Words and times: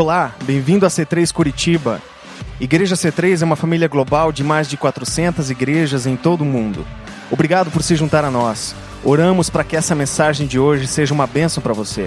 Olá, 0.00 0.32
bem-vindo 0.44 0.86
a 0.86 0.88
C3 0.88 1.32
Curitiba. 1.32 2.00
Igreja 2.60 2.94
C3 2.94 3.42
é 3.42 3.44
uma 3.44 3.56
família 3.56 3.88
global 3.88 4.30
de 4.30 4.44
mais 4.44 4.68
de 4.68 4.76
400 4.76 5.50
igrejas 5.50 6.06
em 6.06 6.16
todo 6.16 6.42
o 6.42 6.44
mundo. 6.44 6.86
Obrigado 7.32 7.68
por 7.68 7.82
se 7.82 7.96
juntar 7.96 8.24
a 8.24 8.30
nós. 8.30 8.76
Oramos 9.02 9.50
para 9.50 9.64
que 9.64 9.76
essa 9.76 9.96
mensagem 9.96 10.46
de 10.46 10.56
hoje 10.56 10.86
seja 10.86 11.12
uma 11.12 11.26
bênção 11.26 11.60
para 11.60 11.72
você. 11.72 12.06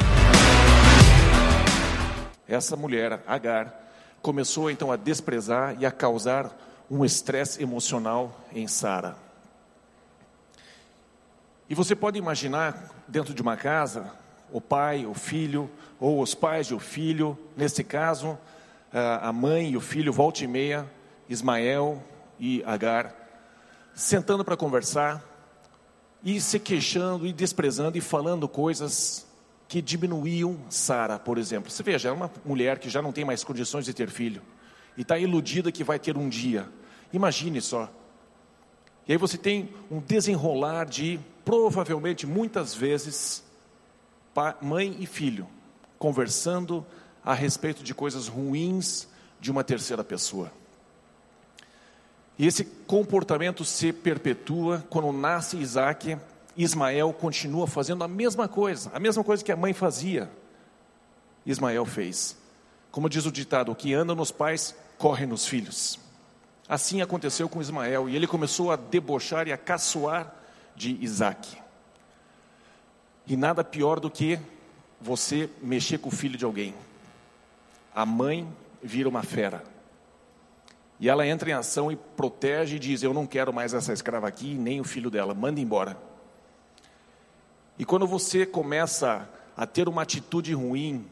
Essa 2.48 2.77
mulher, 2.77 3.21
Agar, 3.27 3.75
começou 4.21 4.71
então 4.71 4.89
a 4.89 4.95
desprezar 4.95 5.76
e 5.77 5.85
a 5.85 5.91
causar 5.91 6.49
um 6.89 7.03
estresse 7.03 7.62
emocional 7.62 8.39
em 8.55 8.70
Sara. 8.70 9.17
E 11.70 11.76
você 11.76 11.94
pode 11.94 12.17
imaginar 12.17 12.89
dentro 13.05 13.34
de 13.34 13.41
uma 13.41 13.58
casa, 13.58 14.13
o 14.52 14.60
pai, 14.60 15.05
o 15.05 15.14
filho, 15.14 15.70
ou 16.00 16.22
os 16.22 16.34
pais 16.34 16.68
e 16.68 16.73
o 16.73 16.80
filho, 16.80 17.38
nesse 17.55 17.84
caso, 17.84 18.38
a 18.91 19.32
mãe 19.32 19.72
e 19.72 19.77
o 19.77 19.82
filho, 19.82 20.12
volta 20.12 20.44
e 20.44 20.48
meia, 20.48 20.90
Ismael 21.30 22.04
e 22.40 22.64
Agar, 22.66 23.16
sentando 23.94 24.44
para 24.44 24.58
conversar 24.58 25.24
e 26.24 26.40
se 26.41 26.60
queixando 26.60 27.26
e 27.26 27.34
desprezando 27.34 27.98
e 27.98 28.02
falando 28.02 28.48
coisas 28.48 29.26
que 29.68 29.82
diminuíam 29.82 30.60
Sara, 30.70 31.18
por 31.18 31.38
exemplo. 31.38 31.72
Você 31.72 31.82
veja, 31.82 32.10
é 32.10 32.12
uma 32.12 32.30
mulher 32.44 32.80
que 32.80 32.90
já 32.90 33.02
não 33.02 33.12
tem 33.12 33.24
mais 33.24 33.44
condições 33.44 33.86
de 33.86 33.94
ter 33.94 34.10
filho 34.10 34.41
e 34.98 35.02
está 35.02 35.18
iludida 35.18 35.72
que 35.72 35.84
vai 35.84 35.98
ter 35.98 36.18
um 36.18 36.27
dia. 36.27 36.68
Imagine 37.13 37.62
só. 37.62 37.90
E 39.08 39.13
aí 39.13 39.18
você 39.18 39.38
tem 39.38 39.70
um 39.90 39.99
desenrolar 39.99 40.86
de, 40.86 41.20
provavelmente, 41.46 42.27
muitas 42.27 42.74
vezes, 42.74 43.44
mãe 44.62 44.96
e 44.99 45.05
filho 45.05 45.48
conversando 46.01 46.84
a 47.24 47.35
respeito 47.35 47.84
de 47.84 47.93
coisas 47.93 48.27
ruins 48.27 49.07
de 49.40 49.51
uma 49.51 49.63
terceira 49.63 50.04
pessoa. 50.04 50.51
E 52.40 52.48
esse 52.48 52.65
comportamento 52.65 53.63
se 53.63 53.93
perpetua 53.93 54.84
quando 54.90 55.12
nasce 55.12 55.57
Isaac, 55.57 56.18
Ismael 56.57 57.13
continua 57.13 57.68
fazendo 57.68 58.04
a 58.04 58.07
mesma 58.07 58.48
coisa, 58.48 58.90
a 58.96 58.99
mesma 58.99 59.24
coisa 59.24 59.43
que 59.43 59.52
a 59.52 59.55
mãe 59.55 59.74
fazia. 59.74 60.27
Ismael 61.46 61.85
fez. 61.85 62.35
Como 62.91 63.07
diz 63.07 63.27
o 63.27 63.32
ditado, 63.32 63.71
o 63.71 63.76
que 63.76 63.93
anda 63.93 64.16
nos 64.16 64.31
pais, 64.31 64.75
corre 64.97 65.28
nos 65.28 65.46
filhos. 65.46 66.00
Assim 66.68 67.00
aconteceu 67.00 67.47
com 67.47 67.62
Ismael, 67.62 68.09
e 68.09 68.16
ele 68.16 68.25
começou 68.25 68.72
a 68.72 68.75
debochar 68.75 69.47
e 69.47 69.53
a 69.53 69.57
caçoar 69.57 70.34
de 70.75 70.97
Isaac. 71.00 71.60
E 73.25 73.36
nada 73.36 73.64
pior 73.64 74.00
do 74.00 74.09
que 74.09 74.40
você 75.00 75.50
mexer 75.62 75.97
com 75.97 76.09
o 76.09 76.12
filho 76.12 76.38
de 76.38 76.46
alguém. 76.46 76.74
A 77.94 78.06
mãe 78.06 78.47
vira 78.81 79.09
uma 79.09 79.24
fera. 79.24 79.64
E 81.00 81.09
ela 81.09 81.25
entra 81.25 81.50
em 81.50 81.53
ação 81.53 81.92
e 81.92 81.96
protege 81.96 82.75
e 82.75 82.80
diz: 82.80 83.02
Eu 83.02 83.14
não 83.14 83.25
quero 83.25 83.52
mais 83.52 83.74
essa 83.74 83.92
escrava 83.92 84.28
aqui, 84.28 84.53
nem 84.53 84.80
o 84.80 84.84
filho 84.84 85.09
dela, 85.09 85.34
manda 85.34 85.59
embora. 85.59 85.97
E 87.78 87.84
quando 87.84 88.06
você 88.06 88.46
começa 88.46 89.28
a 89.58 89.66
ter 89.66 89.90
uma 89.90 90.03
atitude 90.03 90.53
ruim, 90.53 91.06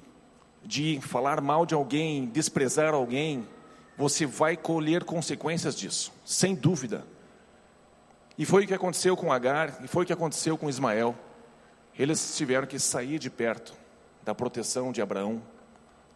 de 0.64 1.00
falar 1.02 1.42
mal 1.42 1.66
de 1.66 1.74
alguém, 1.74 2.28
desprezar 2.28 2.94
alguém, 2.94 3.48
você 3.98 4.26
vai 4.26 4.56
colher 4.56 5.04
consequências 5.04 5.76
disso, 5.76 6.12
sem 6.26 6.54
dúvida. 6.54 7.06
E 8.38 8.46
foi 8.46 8.64
o 8.64 8.68
que 8.68 8.74
aconteceu 8.74 9.18
com 9.18 9.32
Agar, 9.32 9.84
e 9.84 9.88
foi 9.88 10.04
o 10.04 10.06
que 10.06 10.14
aconteceu 10.14 10.58
com 10.58 10.70
Ismael. 10.70 11.16
Eles 12.00 12.38
tiveram 12.38 12.66
que 12.66 12.80
sair 12.80 13.19
de 13.19 13.30
perto 13.30 13.73
da 14.23 14.33
proteção 14.33 14.89
de 14.89 15.02
Abraão, 15.02 15.42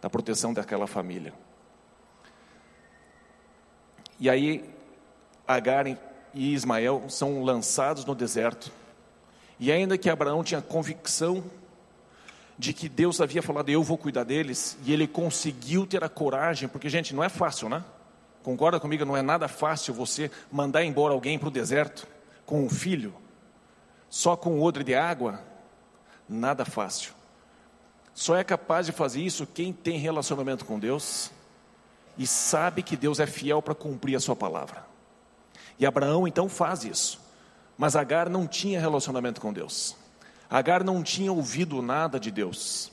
da 0.02 0.10
proteção 0.10 0.54
daquela 0.54 0.88
família. 0.88 1.34
E 4.18 4.30
aí, 4.30 4.74
Agar 5.46 5.86
e 5.88 5.98
Ismael 6.54 7.04
são 7.10 7.44
lançados 7.44 8.06
no 8.06 8.16
deserto. 8.16 8.72
E 9.60 9.74
ainda 9.74 9.98
que 9.98 10.10
Abraão 10.10 10.42
tinha 10.42 10.62
convicção 10.62 11.44
de 12.58 12.72
que 12.72 12.88
Deus 12.88 13.20
havia 13.20 13.42
falado, 13.42 13.68
eu 13.68 13.84
vou 13.84 13.98
cuidar 13.98 14.24
deles, 14.24 14.78
e 14.86 14.94
ele 14.94 15.06
conseguiu 15.06 15.86
ter 15.86 16.02
a 16.02 16.08
coragem, 16.08 16.70
porque, 16.70 16.88
gente, 16.88 17.14
não 17.14 17.22
é 17.22 17.28
fácil, 17.28 17.68
né? 17.68 17.84
Concorda 18.42 18.80
comigo? 18.80 19.04
Não 19.04 19.18
é 19.18 19.22
nada 19.22 19.50
fácil 19.50 19.94
você 19.94 20.32
mandar 20.50 20.86
embora 20.86 21.14
alguém 21.14 21.38
para 21.38 21.50
o 21.50 21.52
deserto 21.52 22.08
com 22.46 22.64
um 22.64 22.70
filho, 22.70 23.14
só 24.10 24.38
com 24.38 24.60
um 24.60 24.62
odre 24.62 24.84
de 24.84 24.96
água, 24.96 25.42
nada 26.28 26.66
fácil. 26.66 27.14
Só 28.14 28.36
é 28.36 28.44
capaz 28.44 28.86
de 28.86 28.92
fazer 28.92 29.22
isso 29.22 29.48
quem 29.48 29.74
tem 29.74 29.98
relacionamento 29.98 30.66
com 30.66 30.80
Deus 30.80 31.32
e 32.18 32.28
sabe 32.28 32.84
que 32.84 32.96
Deus 32.96 33.20
é 33.20 33.26
fiel 33.26 33.62
para 33.62 33.74
cumprir 33.74 34.16
a 34.16 34.20
sua 34.20 34.36
palavra. 34.36 34.86
E 35.80 35.86
Abraão 35.86 36.28
então 36.28 36.48
faz 36.48 36.84
isso. 36.84 37.20
Mas 37.78 37.96
Agar 37.96 38.30
não 38.30 38.48
tinha 38.48 38.80
relacionamento 38.80 39.42
com 39.42 39.52
Deus. 39.52 39.96
Agar 40.50 40.84
não 40.84 41.02
tinha 41.02 41.32
ouvido 41.32 41.82
nada 41.82 42.20
de 42.20 42.30
Deus. 42.30 42.92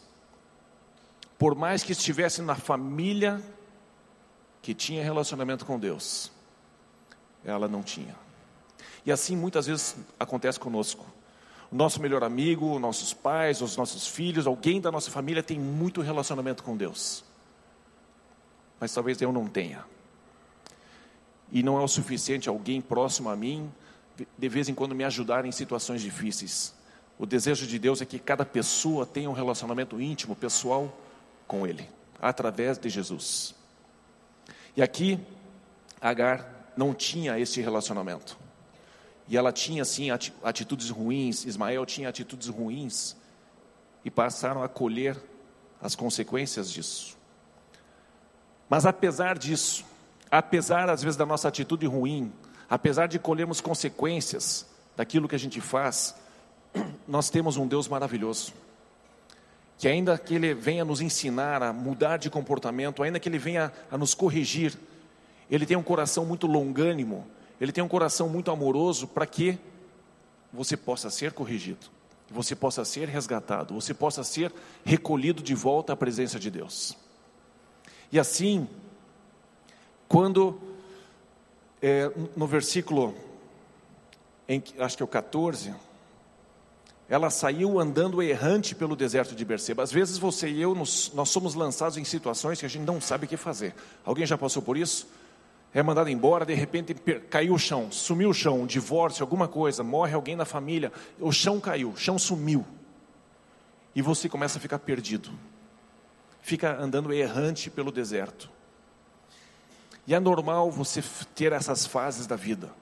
Por 1.39 1.55
mais 1.55 1.83
que 1.83 1.93
estivesse 1.93 2.41
na 2.41 2.55
família 2.55 3.43
que 4.63 4.75
tinha 4.75 5.03
relacionamento 5.03 5.67
com 5.67 5.79
Deus, 5.79 6.33
ela 7.45 7.69
não 7.69 7.83
tinha. 7.83 8.15
E 9.05 9.13
assim 9.13 9.37
muitas 9.37 9.67
vezes 9.67 9.97
acontece 10.19 10.59
conosco 10.59 11.07
nosso 11.71 12.01
melhor 12.01 12.25
amigo, 12.25 12.79
nossos 12.79 13.15
pais, 13.15 13.61
os 13.61 13.77
nossos 13.77 14.07
filhos, 14.07 14.47
alguém 14.47 14.81
da 14.81 14.91
nossa 14.91 15.11
família 15.11 15.43
tem 15.43 15.59
muito 15.59 16.01
relacionamento 16.01 16.63
com 16.63 16.77
Deus. 16.77 17.25
Mas 18.81 18.93
talvez 18.93 19.21
eu 19.21 19.33
não 19.33 19.47
tenha. 19.47 19.85
E 21.53 21.63
não 21.63 21.79
é 21.81 21.83
o 21.83 21.89
suficiente 21.89 22.49
alguém 22.49 22.81
próximo 22.81 23.29
a 23.29 23.37
mim, 23.37 23.71
de 24.37 24.49
vez 24.49 24.69
em 24.69 24.75
quando 24.75 24.95
me 24.95 25.05
ajudar 25.05 25.45
em 25.45 25.53
situações 25.53 26.03
difíceis. 26.03 26.75
O 27.19 27.27
desejo 27.27 27.67
de 27.67 27.79
Deus 27.79 28.01
é 28.01 28.07
que 28.07 28.19
cada 28.19 28.45
pessoa 28.45 29.07
tenha 29.07 29.29
um 29.29 29.35
relacionamento 29.35 30.01
íntimo, 30.01 30.35
pessoal 30.35 30.97
com 31.47 31.67
Ele, 31.67 31.89
através 32.21 32.79
de 32.79 32.89
Jesus. 32.89 33.55
E 34.77 34.83
aqui, 34.83 35.19
Agar 36.01 36.73
não 36.77 36.95
tinha 36.95 37.39
esse 37.39 37.61
relacionamento. 37.61 38.39
E 39.31 39.37
ela 39.37 39.53
tinha, 39.53 39.85
sim, 39.85 40.09
atitudes 40.43 40.91
ruins, 40.91 41.47
Ismael 41.47 41.87
tinha 41.87 42.09
atitudes 42.09 42.49
ruins, 42.49 43.15
e 44.05 44.11
passaram 44.11 44.61
a 44.61 44.69
colher 44.69 45.17
as 45.81 45.95
consequências 45.95 46.69
disso. 46.69 47.17
Mas 48.69 48.85
apesar 48.85 49.39
disso, 49.39 49.85
apesar 50.29 50.91
às 50.91 51.01
vezes 51.01 51.17
da 51.17 51.25
nossa 51.25 51.47
atitude 51.47 51.87
ruim, 51.87 52.33
apesar 52.69 53.07
de 53.07 53.21
colhermos 53.21 53.61
consequências 53.61 54.67
daquilo 54.97 55.29
que 55.29 55.37
a 55.37 55.39
gente 55.39 55.61
faz, 55.61 56.17
nós 57.07 57.31
temos 57.31 57.57
um 57.57 57.69
Deus 57.69 57.87
maravilhoso. 57.87 58.53
Que 59.79 59.87
ainda 59.87 60.19
que 60.19 60.35
Ele 60.35 60.55
venha 60.55 60.85
nos 60.85 61.01
ensinar 61.01 61.63
a 61.63 61.73
mudar 61.73 62.17
de 62.17 62.29
comportamento, 62.29 63.01
ainda 63.01 63.21
que 63.21 63.29
Ele 63.29 63.39
venha 63.39 63.73
a 63.93 63.97
nos 63.97 64.13
corrigir, 64.13 64.77
Ele 65.49 65.65
tem 65.65 65.77
um 65.77 65.85
coração 65.85 66.27
muito 66.27 66.49
longânimo, 66.49 67.25
ele 67.61 67.73
tem 67.73 67.85
um 67.85 67.89
coração 67.89 68.29
muito 68.29 68.51
amoroso 68.51 69.07
para 69.07 69.27
que 69.27 69.59
você 70.53 70.77
possa 70.77 71.11
ser 71.11 71.33
corrigido, 71.33 71.87
você 72.31 72.57
possa 72.57 72.85
ser 72.85 73.09
resgatado, 73.09 73.75
você 73.75 73.93
possa 73.93 74.25
ser 74.25 74.53
recolhido 74.85 75.43
de 75.43 75.55
volta 75.55 75.93
à 75.93 75.97
presença 75.97 76.39
de 76.39 76.51
Deus. 76.51 76.97
E 78.11 78.19
assim, 78.19 78.69
quando 80.09 80.59
é, 81.83 82.11
no 82.37 82.47
versículo, 82.47 83.15
em, 84.49 84.63
acho 84.79 84.97
que 84.97 85.03
é 85.03 85.05
o 85.05 85.09
14, 85.09 85.73
ela 87.09 87.31
saiu 87.31 87.81
andando 87.81 88.23
errante 88.23 88.75
pelo 88.75 88.95
deserto 88.95 89.35
de 89.35 89.45
Berseba. 89.45 89.83
Às 89.83 89.91
vezes 89.91 90.17
você 90.17 90.49
e 90.49 90.63
eu, 90.63 90.75
nos, 90.75 91.11
nós 91.13 91.29
somos 91.29 91.55
lançados 91.55 91.97
em 91.97 92.05
situações 92.05 92.61
que 92.61 92.67
a 92.67 92.69
gente 92.69 92.85
não 92.85 93.01
sabe 93.01 93.25
o 93.25 93.29
que 93.29 93.37
fazer. 93.37 93.75
Alguém 94.05 94.27
já 94.27 94.39
passou 94.39 94.63
por 94.63 94.77
isso? 94.77 95.09
É 95.73 95.83
mandado 95.83 96.11
embora, 96.11 96.45
de 96.45 96.55
repente 96.55 96.95
caiu 97.29 97.55
o 97.55 97.59
chão, 97.59 97.93
sumiu 97.93 98.31
o 98.31 98.35
chão, 98.35 98.63
um 98.63 98.67
divórcio, 98.67 99.23
alguma 99.23 99.47
coisa, 99.47 99.85
morre 99.85 100.15
alguém 100.15 100.35
na 100.35 100.45
família, 100.45 100.93
o 101.19 101.31
chão 101.31 101.61
caiu, 101.61 101.91
o 101.91 101.97
chão 101.97 102.19
sumiu. 102.19 102.67
E 103.95 104.03
você 104.03 104.29
começa 104.29 104.59
a 104.59 104.61
ficar 104.61 104.81
perdido. 104.81 105.31
Fica 106.43 106.77
andando 106.77 107.13
errante 107.13 107.71
pelo 107.71 107.93
deserto. 107.93 108.51
E 110.07 110.15
é 110.15 110.19
normal 110.19 110.71
você 110.71 111.03
ter 111.35 111.53
essas 111.53 111.87
fases 111.87 112.27
da 112.27 112.35
vida. 112.35 112.73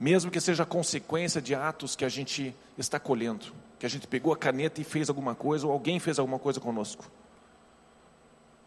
Mesmo 0.00 0.30
que 0.30 0.40
seja 0.40 0.64
consequência 0.64 1.42
de 1.42 1.54
atos 1.54 1.94
que 1.94 2.04
a 2.04 2.08
gente 2.08 2.54
está 2.78 2.98
colhendo, 2.98 3.52
que 3.78 3.84
a 3.84 3.88
gente 3.88 4.06
pegou 4.06 4.32
a 4.32 4.36
caneta 4.36 4.80
e 4.80 4.84
fez 4.84 5.08
alguma 5.08 5.34
coisa, 5.34 5.66
ou 5.66 5.72
alguém 5.72 5.98
fez 5.98 6.18
alguma 6.18 6.38
coisa 6.38 6.58
conosco. 6.58 7.10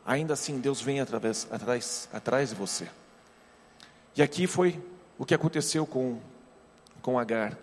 Ainda 0.06 0.33
assim, 0.33 0.59
Deus 0.59 0.80
vem 0.80 1.01
através, 1.01 1.48
atrás, 1.51 2.07
atrás 2.13 2.50
de 2.50 2.56
você. 2.56 2.88
E 4.17 4.21
aqui 4.23 4.47
foi 4.47 4.81
o 5.15 5.23
que 5.23 5.35
aconteceu 5.35 5.85
com, 5.85 6.19
com 7.03 7.19
Agar. 7.19 7.55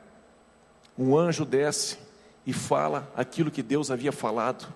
Um 0.97 1.17
anjo 1.17 1.45
desce 1.45 1.99
e 2.47 2.53
fala 2.53 3.13
aquilo 3.17 3.51
que 3.51 3.61
Deus 3.61 3.91
havia 3.91 4.13
falado 4.13 4.73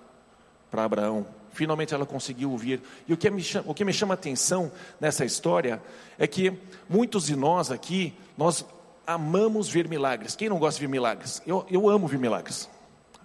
para 0.69 0.83
Abraão. 0.83 1.25
Finalmente 1.53 1.93
ela 1.93 2.05
conseguiu 2.05 2.51
ouvir. 2.51 2.81
E 3.07 3.13
o 3.13 3.17
que, 3.17 3.29
me 3.29 3.41
chama, 3.41 3.71
o 3.71 3.73
que 3.73 3.85
me 3.85 3.93
chama 3.93 4.13
a 4.13 4.15
atenção 4.15 4.69
nessa 4.99 5.23
história 5.23 5.81
é 6.17 6.27
que 6.27 6.53
muitos 6.89 7.27
de 7.27 7.35
nós 7.37 7.71
aqui, 7.71 8.13
nós 8.37 8.65
amamos 9.07 9.69
ver 9.69 9.87
milagres. 9.87 10.35
Quem 10.35 10.49
não 10.49 10.59
gosta 10.59 10.77
de 10.81 10.85
ver 10.85 10.91
milagres? 10.91 11.41
Eu, 11.47 11.65
eu 11.71 11.87
amo 11.87 12.07
ver 12.07 12.19
milagres. 12.19 12.69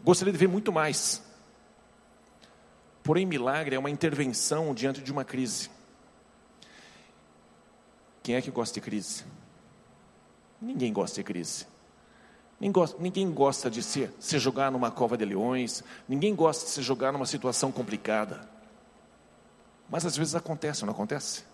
Gostaria 0.04 0.32
de 0.32 0.38
ver 0.38 0.48
muito 0.48 0.72
mais. 0.72 1.20
Porém, 3.02 3.26
milagre 3.26 3.74
é 3.74 3.78
uma 3.78 3.90
intervenção 3.90 4.72
diante 4.72 5.02
de 5.02 5.10
uma 5.10 5.24
crise. 5.24 5.73
Quem 8.24 8.36
é 8.36 8.40
que 8.40 8.50
gosta 8.50 8.72
de 8.72 8.80
crise? 8.80 9.22
Ninguém 10.58 10.90
gosta 10.94 11.16
de 11.16 11.22
crise. 11.24 11.66
Ninguém 12.98 13.30
gosta, 13.30 13.70
de 13.70 13.82
se, 13.82 14.08
se 14.18 14.38
jogar 14.38 14.72
numa 14.72 14.90
cova 14.90 15.14
de 15.14 15.26
leões, 15.26 15.84
ninguém 16.08 16.34
gosta 16.34 16.64
de 16.64 16.70
se 16.70 16.80
jogar 16.80 17.12
numa 17.12 17.26
situação 17.26 17.70
complicada. 17.70 18.48
Mas 19.90 20.06
às 20.06 20.16
vezes 20.16 20.34
acontece, 20.34 20.86
não 20.86 20.94
acontece? 20.94 21.44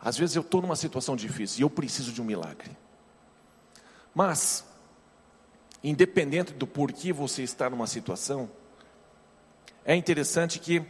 Às 0.00 0.16
vezes 0.16 0.34
eu 0.34 0.40
estou 0.40 0.62
numa 0.62 0.74
situação 0.74 1.14
difícil 1.14 1.60
e 1.60 1.62
eu 1.62 1.68
preciso 1.68 2.10
de 2.10 2.22
um 2.22 2.24
milagre. 2.24 2.74
Mas, 4.14 4.64
independente 5.84 6.54
do 6.54 6.66
porquê 6.66 7.12
você 7.12 7.42
está 7.42 7.68
numa 7.68 7.86
situação, 7.86 8.48
é 9.84 9.94
interessante 9.94 10.58
que 10.58 10.82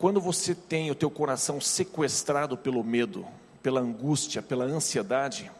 quando 0.00 0.18
você 0.18 0.54
tem 0.54 0.90
o 0.90 0.94
teu 0.94 1.10
coração 1.10 1.60
sequestrado 1.60 2.56
pelo 2.56 2.82
medo, 2.82 3.26
pela 3.62 3.82
angústia, 3.82 4.40
pela 4.40 4.64
ansiedade, 4.64 5.52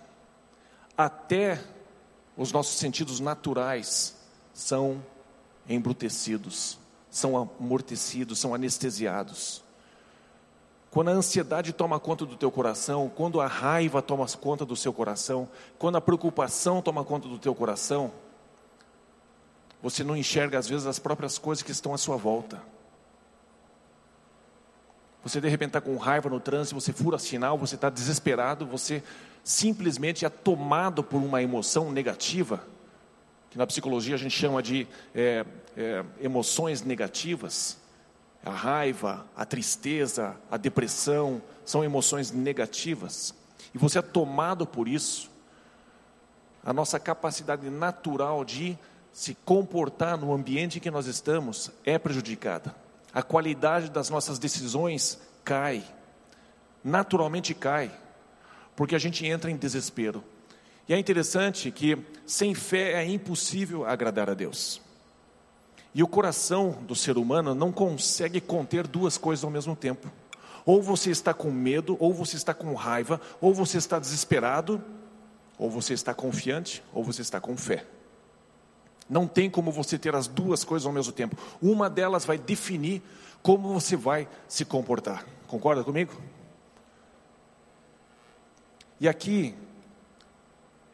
até 0.96 1.62
os 2.38 2.50
nossos 2.50 2.78
sentidos 2.78 3.20
naturais 3.20 4.16
são 4.54 5.04
embrutecidos, 5.68 6.78
são 7.10 7.36
amortecidos, 7.36 8.38
são 8.38 8.54
anestesiados. 8.54 9.62
Quando 10.90 11.10
a 11.10 11.12
ansiedade 11.12 11.74
toma 11.74 12.00
conta 12.00 12.24
do 12.24 12.34
teu 12.34 12.50
coração, 12.50 13.12
quando 13.14 13.42
a 13.42 13.46
raiva 13.46 14.00
toma 14.00 14.26
conta 14.26 14.64
do 14.64 14.74
seu 14.74 14.90
coração, 14.94 15.46
quando 15.78 15.96
a 15.96 16.00
preocupação 16.00 16.80
toma 16.80 17.04
conta 17.04 17.28
do 17.28 17.38
teu 17.38 17.54
coração, 17.54 18.10
você 19.82 20.02
não 20.02 20.16
enxerga 20.16 20.58
às 20.58 20.66
vezes 20.66 20.86
as 20.86 20.98
próprias 20.98 21.36
coisas 21.36 21.62
que 21.62 21.72
estão 21.72 21.92
à 21.92 21.98
sua 21.98 22.16
volta. 22.16 22.79
Você 25.22 25.40
de 25.40 25.48
repente 25.48 25.70
está 25.70 25.80
com 25.80 25.96
raiva 25.96 26.30
no 26.30 26.40
trânsito, 26.40 26.80
você 26.80 26.92
fura 26.92 27.18
sinal, 27.18 27.58
você 27.58 27.74
está 27.74 27.90
desesperado, 27.90 28.64
você 28.64 29.02
simplesmente 29.44 30.24
é 30.24 30.28
tomado 30.28 31.02
por 31.02 31.18
uma 31.18 31.42
emoção 31.42 31.92
negativa, 31.92 32.62
que 33.50 33.58
na 33.58 33.66
psicologia 33.66 34.14
a 34.14 34.18
gente 34.18 34.36
chama 34.36 34.62
de 34.62 34.86
é, 35.14 35.44
é, 35.76 36.04
emoções 36.20 36.82
negativas. 36.82 37.78
A 38.44 38.50
raiva, 38.50 39.26
a 39.36 39.44
tristeza, 39.44 40.36
a 40.50 40.56
depressão 40.56 41.42
são 41.64 41.84
emoções 41.84 42.30
negativas. 42.30 43.34
E 43.74 43.78
você 43.78 43.98
é 43.98 44.02
tomado 44.02 44.66
por 44.66 44.88
isso. 44.88 45.30
A 46.64 46.72
nossa 46.72 46.98
capacidade 46.98 47.68
natural 47.68 48.44
de 48.44 48.78
se 49.12 49.34
comportar 49.44 50.16
no 50.16 50.32
ambiente 50.32 50.78
em 50.78 50.80
que 50.80 50.90
nós 50.90 51.06
estamos 51.06 51.70
é 51.84 51.98
prejudicada. 51.98 52.74
A 53.12 53.22
qualidade 53.22 53.90
das 53.90 54.08
nossas 54.08 54.38
decisões 54.38 55.20
cai. 55.44 55.84
Naturalmente 56.82 57.54
cai. 57.54 57.90
Porque 58.76 58.94
a 58.94 58.98
gente 58.98 59.26
entra 59.26 59.50
em 59.50 59.56
desespero. 59.56 60.24
E 60.88 60.94
é 60.94 60.98
interessante 60.98 61.70
que 61.70 61.98
sem 62.26 62.54
fé 62.54 62.92
é 62.92 63.06
impossível 63.06 63.84
agradar 63.86 64.30
a 64.30 64.34
Deus. 64.34 64.80
E 65.94 66.02
o 66.02 66.08
coração 66.08 66.78
do 66.82 66.94
ser 66.94 67.18
humano 67.18 67.54
não 67.54 67.72
consegue 67.72 68.40
conter 68.40 68.86
duas 68.86 69.18
coisas 69.18 69.44
ao 69.44 69.50
mesmo 69.50 69.74
tempo. 69.74 70.10
Ou 70.64 70.80
você 70.80 71.10
está 71.10 71.34
com 71.34 71.50
medo, 71.50 71.96
ou 71.98 72.12
você 72.12 72.36
está 72.36 72.54
com 72.54 72.74
raiva, 72.74 73.20
ou 73.40 73.52
você 73.52 73.78
está 73.78 73.98
desesperado, 73.98 74.82
ou 75.58 75.70
você 75.70 75.94
está 75.94 76.14
confiante, 76.14 76.82
ou 76.92 77.02
você 77.02 77.22
está 77.22 77.40
com 77.40 77.56
fé. 77.56 77.84
Não 79.10 79.26
tem 79.26 79.50
como 79.50 79.72
você 79.72 79.98
ter 79.98 80.14
as 80.14 80.28
duas 80.28 80.62
coisas 80.62 80.86
ao 80.86 80.92
mesmo 80.92 81.12
tempo. 81.12 81.36
Uma 81.60 81.90
delas 81.90 82.24
vai 82.24 82.38
definir 82.38 83.02
como 83.42 83.72
você 83.74 83.96
vai 83.96 84.28
se 84.46 84.64
comportar. 84.64 85.26
Concorda 85.48 85.82
comigo? 85.82 86.12
E 89.00 89.08
aqui 89.08 89.56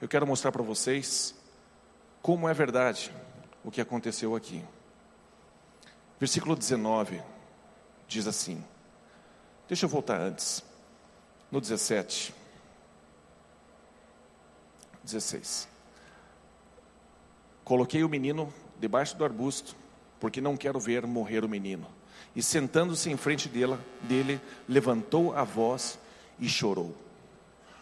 eu 0.00 0.08
quero 0.08 0.26
mostrar 0.26 0.50
para 0.50 0.62
vocês 0.62 1.34
como 2.22 2.48
é 2.48 2.54
verdade 2.54 3.12
o 3.62 3.70
que 3.70 3.82
aconteceu 3.82 4.34
aqui. 4.34 4.64
Versículo 6.18 6.56
19 6.56 7.22
diz 8.08 8.26
assim: 8.26 8.64
Deixa 9.68 9.84
eu 9.84 9.90
voltar 9.90 10.18
antes. 10.18 10.64
No 11.50 11.60
17. 11.60 12.34
16. 15.04 15.75
Coloquei 17.66 18.04
o 18.04 18.08
menino 18.08 18.54
debaixo 18.78 19.16
do 19.16 19.24
arbusto, 19.24 19.74
porque 20.20 20.40
não 20.40 20.56
quero 20.56 20.78
ver 20.78 21.04
morrer 21.04 21.44
o 21.44 21.48
menino. 21.48 21.88
E 22.36 22.40
sentando-se 22.40 23.10
em 23.10 23.16
frente 23.16 23.48
dele, 23.48 23.76
dele, 24.02 24.40
levantou 24.68 25.34
a 25.34 25.42
voz 25.42 25.98
e 26.38 26.48
chorou. 26.48 26.94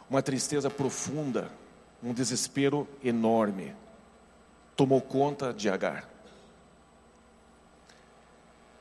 Uma 0.09 0.23
tristeza 0.23 0.71
profunda, 0.71 1.51
um 2.03 2.15
desespero 2.15 2.89
enorme, 3.05 3.77
tomou 4.75 5.03
conta 5.03 5.53
de 5.53 5.69
Agar. 5.69 6.09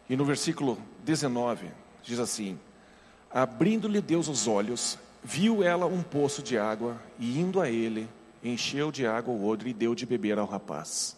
E 0.09 0.15
no 0.15 0.23
versículo 0.23 0.77
19 1.03 1.67
diz 2.01 2.17
assim: 2.17 2.57
Abrindo-lhe 3.29 3.99
Deus 3.99 4.29
os 4.29 4.47
olhos, 4.47 4.97
viu 5.21 5.61
ela 5.61 5.85
um 5.85 6.01
poço 6.01 6.41
de 6.41 6.57
água 6.57 6.97
e 7.19 7.37
indo 7.37 7.59
a 7.59 7.69
ele, 7.69 8.07
encheu 8.43 8.91
de 8.91 9.07
água 9.07 9.33
o 9.33 9.47
odre 9.47 9.69
e 9.69 9.73
deu 9.73 9.95
de 9.95 10.05
beber 10.05 10.37
ao 10.37 10.45
rapaz. 10.45 11.17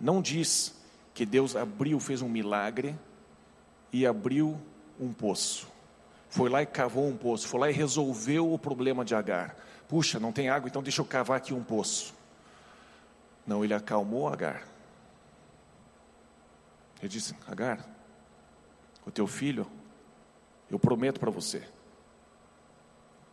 Não 0.00 0.22
diz 0.22 0.74
que 1.12 1.26
Deus 1.26 1.56
abriu, 1.56 1.98
fez 1.98 2.22
um 2.22 2.28
milagre 2.28 2.96
e 3.92 4.06
abriu 4.06 4.60
um 4.98 5.12
poço. 5.12 5.68
Foi 6.28 6.48
lá 6.48 6.62
e 6.62 6.66
cavou 6.66 7.06
um 7.08 7.16
poço, 7.16 7.46
foi 7.48 7.60
lá 7.60 7.70
e 7.70 7.72
resolveu 7.72 8.52
o 8.52 8.58
problema 8.58 9.04
de 9.04 9.14
Agar. 9.14 9.56
Puxa, 9.88 10.18
não 10.18 10.32
tem 10.32 10.48
água, 10.48 10.68
então 10.68 10.82
deixa 10.82 11.00
eu 11.00 11.04
cavar 11.04 11.36
aqui 11.36 11.54
um 11.54 11.62
poço. 11.62 12.14
Não, 13.46 13.64
ele 13.64 13.74
acalmou 13.74 14.28
Agar. 14.28 14.66
Ele 17.00 17.08
disse: 17.08 17.36
Agar, 17.46 17.86
o 19.06 19.10
teu 19.10 19.26
filho, 19.26 19.66
eu 20.70 20.78
prometo 20.78 21.20
para 21.20 21.30
você, 21.30 21.62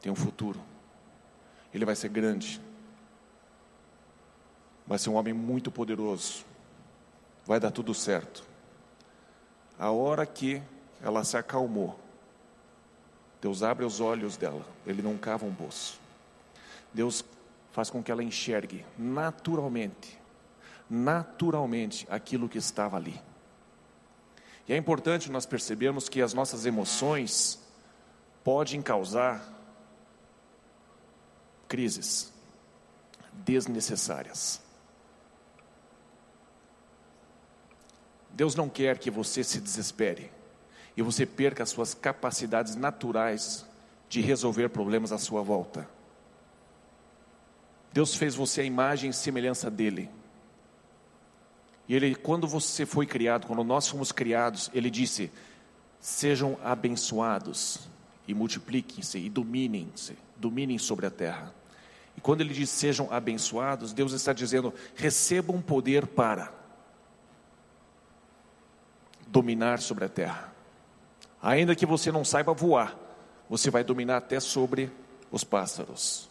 tem 0.01 0.11
um 0.11 0.15
futuro. 0.15 0.70
Ele 1.73 1.85
vai 1.85 1.95
ser 1.95 2.09
grande, 2.09 2.61
vai 4.85 4.99
ser 4.99 5.09
um 5.09 5.15
homem 5.15 5.33
muito 5.33 5.71
poderoso, 5.71 6.43
vai 7.45 7.59
dar 7.59 7.71
tudo 7.71 7.93
certo. 7.93 8.43
A 9.79 9.89
hora 9.89 10.25
que 10.25 10.61
ela 11.01 11.23
se 11.23 11.37
acalmou, 11.37 11.99
Deus 13.41 13.63
abre 13.63 13.85
os 13.85 13.99
olhos 13.99 14.37
dela, 14.37 14.65
ele 14.85 15.01
não 15.01 15.17
cava 15.17 15.45
um 15.45 15.53
poço. 15.53 15.99
Deus 16.93 17.23
faz 17.71 17.89
com 17.89 18.03
que 18.03 18.11
ela 18.11 18.23
enxergue 18.23 18.85
naturalmente, 18.97 20.19
naturalmente 20.89 22.05
aquilo 22.09 22.49
que 22.49 22.57
estava 22.57 22.97
ali. 22.97 23.19
E 24.67 24.73
é 24.73 24.77
importante 24.77 25.31
nós 25.31 25.45
percebermos 25.45 26.07
que 26.07 26.21
as 26.21 26.33
nossas 26.33 26.65
emoções 26.65 27.59
podem 28.43 28.81
causar 28.81 29.41
crises 31.71 32.33
desnecessárias. 33.31 34.61
Deus 38.29 38.55
não 38.55 38.67
quer 38.67 38.97
que 38.97 39.09
você 39.09 39.41
se 39.41 39.61
desespere 39.61 40.29
e 40.97 41.01
você 41.01 41.25
perca 41.25 41.63
as 41.63 41.69
suas 41.69 41.93
capacidades 41.93 42.75
naturais 42.75 43.65
de 44.09 44.19
resolver 44.19 44.67
problemas 44.67 45.13
à 45.13 45.17
sua 45.17 45.41
volta. 45.41 45.87
Deus 47.93 48.15
fez 48.15 48.35
você 48.35 48.59
a 48.59 48.65
imagem 48.65 49.11
e 49.11 49.13
semelhança 49.13 49.71
dele. 49.71 50.09
E 51.87 51.95
ele, 51.95 52.15
quando 52.15 52.49
você 52.49 52.85
foi 52.85 53.05
criado, 53.05 53.47
quando 53.47 53.63
nós 53.63 53.87
fomos 53.87 54.11
criados, 54.11 54.69
ele 54.73 54.89
disse: 54.89 55.31
sejam 56.01 56.57
abençoados 56.61 57.87
e 58.27 58.33
multipliquem-se 58.33 59.17
e 59.19 59.29
dominem-se, 59.29 60.17
dominem 60.35 60.77
sobre 60.77 61.05
a 61.05 61.09
terra. 61.09 61.60
Quando 62.21 62.41
ele 62.41 62.53
diz 62.53 62.69
sejam 62.69 63.07
abençoados, 63.11 63.93
Deus 63.93 64.13
está 64.13 64.33
dizendo: 64.33 64.73
recebam 64.95 65.61
poder 65.61 66.07
para 66.07 66.51
dominar 69.27 69.79
sobre 69.79 70.05
a 70.05 70.09
terra. 70.09 70.53
Ainda 71.41 71.75
que 71.75 71.85
você 71.85 72.11
não 72.11 72.23
saiba 72.23 72.53
voar, 72.53 72.97
você 73.49 73.69
vai 73.69 73.83
dominar 73.83 74.17
até 74.17 74.39
sobre 74.39 74.91
os 75.31 75.43
pássaros. 75.43 76.29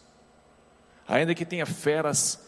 Ainda 1.07 1.35
que 1.35 1.45
tenha 1.45 1.65
feras 1.65 2.39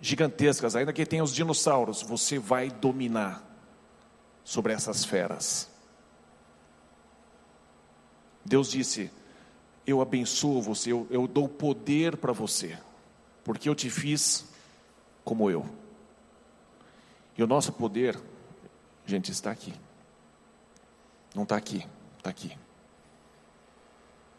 gigantescas, 0.00 0.76
ainda 0.76 0.92
que 0.92 1.04
tenha 1.04 1.22
os 1.22 1.34
dinossauros, 1.34 2.02
você 2.02 2.38
vai 2.38 2.70
dominar 2.70 3.42
sobre 4.44 4.72
essas 4.72 5.04
feras. 5.04 5.68
Deus 8.44 8.70
disse: 8.70 9.10
Eu 9.86 10.00
abençoo 10.00 10.62
você, 10.62 10.92
eu, 10.92 11.06
eu 11.10 11.26
dou 11.26 11.48
poder 11.48 12.16
para 12.16 12.32
você, 12.32 12.78
porque 13.46 13.68
eu 13.68 13.76
te 13.76 13.88
fiz 13.88 14.44
como 15.24 15.48
eu. 15.48 15.64
E 17.38 17.44
o 17.44 17.46
nosso 17.46 17.72
poder, 17.72 18.20
gente, 19.06 19.30
está 19.30 19.52
aqui. 19.52 19.72
Não 21.32 21.44
está 21.44 21.54
aqui, 21.54 21.86
está 22.18 22.28
aqui. 22.28 22.58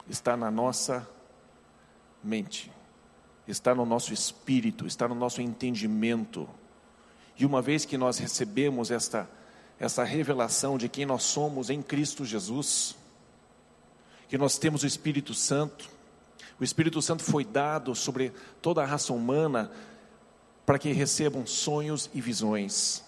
Está 0.10 0.36
na 0.36 0.52
nossa 0.52 1.08
mente, 2.22 2.70
está 3.48 3.74
no 3.74 3.86
nosso 3.86 4.14
espírito, 4.14 4.86
está 4.86 5.08
no 5.08 5.16
nosso 5.16 5.42
entendimento. 5.42 6.46
E 7.38 7.46
uma 7.46 7.62
vez 7.62 7.86
que 7.86 7.98
nós 7.98 8.18
recebemos 8.18 8.92
esta, 8.92 9.30
essa 9.80 10.04
revelação 10.04 10.78
de 10.78 10.90
quem 10.90 11.06
nós 11.06 11.24
somos 11.24 11.70
em 11.70 11.82
Cristo 11.82 12.26
Jesus, 12.26 12.94
que 14.28 14.38
nós 14.38 14.58
temos 14.58 14.84
o 14.84 14.88
Espírito 14.88 15.34
Santo, 15.34 15.97
o 16.60 16.64
Espírito 16.64 17.02
Santo 17.02 17.24
foi 17.24 17.46
dado 17.46 17.94
sobre 17.96 18.32
toda 18.62 18.82
a 18.82 18.86
raça 18.86 19.14
humana 19.14 19.72
para 20.66 20.80
que 20.80 20.92
recebam 20.92 21.46
sonhos 21.46 22.10
e 22.14 22.22
visões 22.22 23.06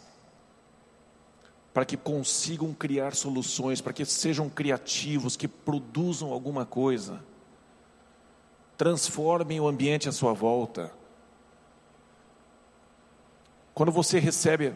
para 1.74 1.86
que 1.86 1.96
consigam 1.96 2.74
criar 2.74 3.16
soluções, 3.16 3.80
para 3.80 3.94
que 3.94 4.04
sejam 4.04 4.50
criativos, 4.50 5.36
que 5.36 5.48
produzam 5.48 6.32
alguma 6.34 6.66
coisa, 6.66 7.24
transformem 8.78 9.60
o 9.60 9.68
ambiente 9.68 10.10
à 10.10 10.12
sua 10.12 10.34
volta. 10.34 10.92
Quando 13.74 13.92
você 13.92 14.20
recebe 14.20 14.74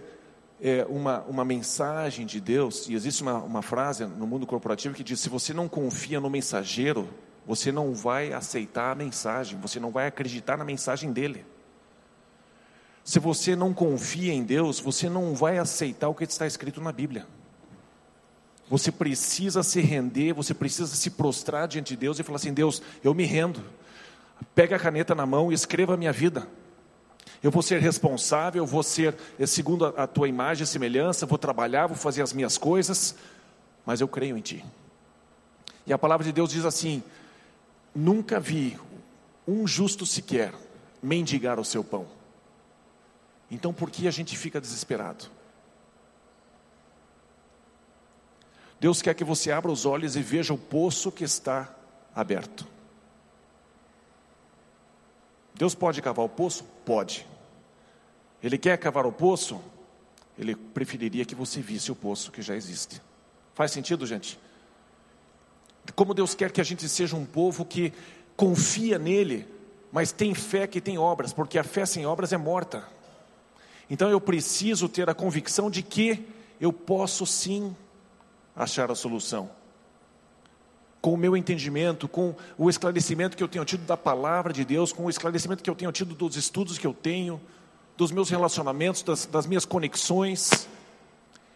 é, 0.61 0.85
uma, 0.87 1.21
uma 1.23 1.43
mensagem 1.43 2.25
de 2.25 2.39
Deus, 2.39 2.87
e 2.87 2.93
existe 2.93 3.21
uma, 3.21 3.37
uma 3.39 3.61
frase 3.61 4.05
no 4.05 4.27
mundo 4.27 4.45
corporativo 4.45 4.95
que 4.95 5.03
diz: 5.03 5.19
se 5.19 5.29
você 5.29 5.53
não 5.53 5.67
confia 5.67 6.21
no 6.21 6.29
mensageiro, 6.29 7.09
você 7.45 7.71
não 7.71 7.93
vai 7.93 8.33
aceitar 8.33 8.91
a 8.91 8.95
mensagem, 8.95 9.59
você 9.59 9.79
não 9.79 9.91
vai 9.91 10.07
acreditar 10.07 10.57
na 10.57 10.63
mensagem 10.63 11.11
dele. 11.11 11.45
Se 13.03 13.19
você 13.19 13.55
não 13.55 13.73
confia 13.73 14.33
em 14.33 14.43
Deus, 14.43 14.79
você 14.79 15.09
não 15.09 15.35
vai 15.35 15.57
aceitar 15.57 16.07
o 16.07 16.15
que 16.15 16.23
está 16.23 16.47
escrito 16.47 16.79
na 16.79 16.91
Bíblia. 16.91 17.27
Você 18.69 18.91
precisa 18.91 19.61
se 19.61 19.81
render, 19.81 20.33
você 20.33 20.53
precisa 20.53 20.95
se 20.95 21.09
prostrar 21.09 21.67
diante 21.67 21.89
de 21.89 21.97
Deus 21.97 22.17
e 22.17 22.23
falar 22.23 22.37
assim: 22.37 22.53
Deus, 22.53 22.81
eu 23.03 23.13
me 23.13 23.25
rendo. 23.25 23.61
Pega 24.55 24.77
a 24.77 24.79
caneta 24.79 25.13
na 25.13 25.25
mão 25.25 25.51
e 25.51 25.55
escreva 25.55 25.95
a 25.95 25.97
minha 25.97 26.13
vida. 26.13 26.47
Eu 27.41 27.51
vou 27.51 27.61
ser 27.61 27.81
responsável, 27.81 28.65
vou 28.65 28.83
ser 28.83 29.15
eh, 29.37 29.45
segundo 29.45 29.85
a 29.85 30.07
tua 30.07 30.29
imagem 30.29 30.63
e 30.63 30.67
semelhança, 30.67 31.25
vou 31.25 31.37
trabalhar, 31.37 31.87
vou 31.87 31.97
fazer 31.97 32.21
as 32.21 32.31
minhas 32.31 32.57
coisas, 32.57 33.15
mas 33.85 33.99
eu 33.99 34.07
creio 34.07 34.37
em 34.37 34.41
Ti. 34.41 34.63
E 35.85 35.91
a 35.91 35.97
palavra 35.97 36.25
de 36.25 36.31
Deus 36.31 36.49
diz 36.49 36.63
assim: 36.63 37.03
Nunca 37.95 38.39
vi 38.39 38.79
um 39.47 39.67
justo 39.67 40.05
sequer 40.05 40.53
mendigar 41.01 41.59
o 41.59 41.65
seu 41.65 41.83
pão. 41.83 42.07
Então 43.51 43.73
por 43.73 43.91
que 43.91 44.07
a 44.07 44.11
gente 44.11 44.37
fica 44.37 44.59
desesperado? 44.59 45.25
Deus 48.79 49.01
quer 49.01 49.13
que 49.13 49.23
você 49.23 49.51
abra 49.51 49.71
os 49.71 49.85
olhos 49.85 50.15
e 50.15 50.21
veja 50.21 50.53
o 50.53 50.57
poço 50.57 51.11
que 51.11 51.23
está 51.23 51.73
aberto. 52.13 52.67
Deus 55.53 55.75
pode 55.75 56.01
cavar 56.01 56.25
o 56.25 56.29
poço? 56.29 56.63
Pode. 56.85 57.27
Ele 58.41 58.57
quer 58.57 58.77
cavar 58.77 59.05
o 59.05 59.11
poço? 59.11 59.61
Ele 60.37 60.55
preferiria 60.55 61.23
que 61.23 61.35
você 61.35 61.61
visse 61.61 61.91
o 61.91 61.95
poço 61.95 62.31
que 62.31 62.41
já 62.41 62.55
existe. 62.55 63.01
Faz 63.53 63.71
sentido, 63.71 64.05
gente? 64.05 64.39
Como 65.95 66.13
Deus 66.13 66.33
quer 66.33 66.51
que 66.51 66.61
a 66.61 66.63
gente 66.63 66.87
seja 66.87 67.15
um 67.15 67.25
povo 67.25 67.65
que 67.65 67.91
confia 68.35 68.97
nele, 68.97 69.47
mas 69.91 70.11
tem 70.11 70.33
fé 70.33 70.65
que 70.65 70.81
tem 70.81 70.97
obras, 70.97 71.33
porque 71.33 71.59
a 71.59 71.63
fé 71.63 71.85
sem 71.85 72.05
obras 72.05 72.33
é 72.33 72.37
morta. 72.37 72.83
Então 73.89 74.09
eu 74.09 74.19
preciso 74.19 74.89
ter 74.89 75.09
a 75.09 75.13
convicção 75.13 75.69
de 75.69 75.83
que 75.83 76.25
eu 76.59 76.71
posso 76.71 77.25
sim 77.25 77.75
achar 78.55 78.89
a 78.89 78.95
solução. 78.95 79.49
Com 81.01 81.13
o 81.13 81.17
meu 81.17 81.35
entendimento, 81.35 82.07
com 82.07 82.33
o 82.57 82.69
esclarecimento 82.69 83.35
que 83.35 83.43
eu 83.43 83.47
tenho 83.47 83.65
tido 83.65 83.85
da 83.85 83.97
palavra 83.97 84.53
de 84.53 84.63
Deus, 84.63 84.93
com 84.93 85.05
o 85.05 85.09
esclarecimento 85.09 85.61
que 85.61 85.69
eu 85.69 85.75
tenho 85.75 85.91
tido 85.91 86.15
dos 86.15 86.37
estudos 86.37 86.77
que 86.77 86.87
eu 86.87 86.93
tenho, 86.93 87.41
dos 87.97 88.11
meus 88.11 88.29
relacionamentos, 88.29 89.03
das, 89.03 89.25
das 89.25 89.45
minhas 89.45 89.65
conexões, 89.65 90.67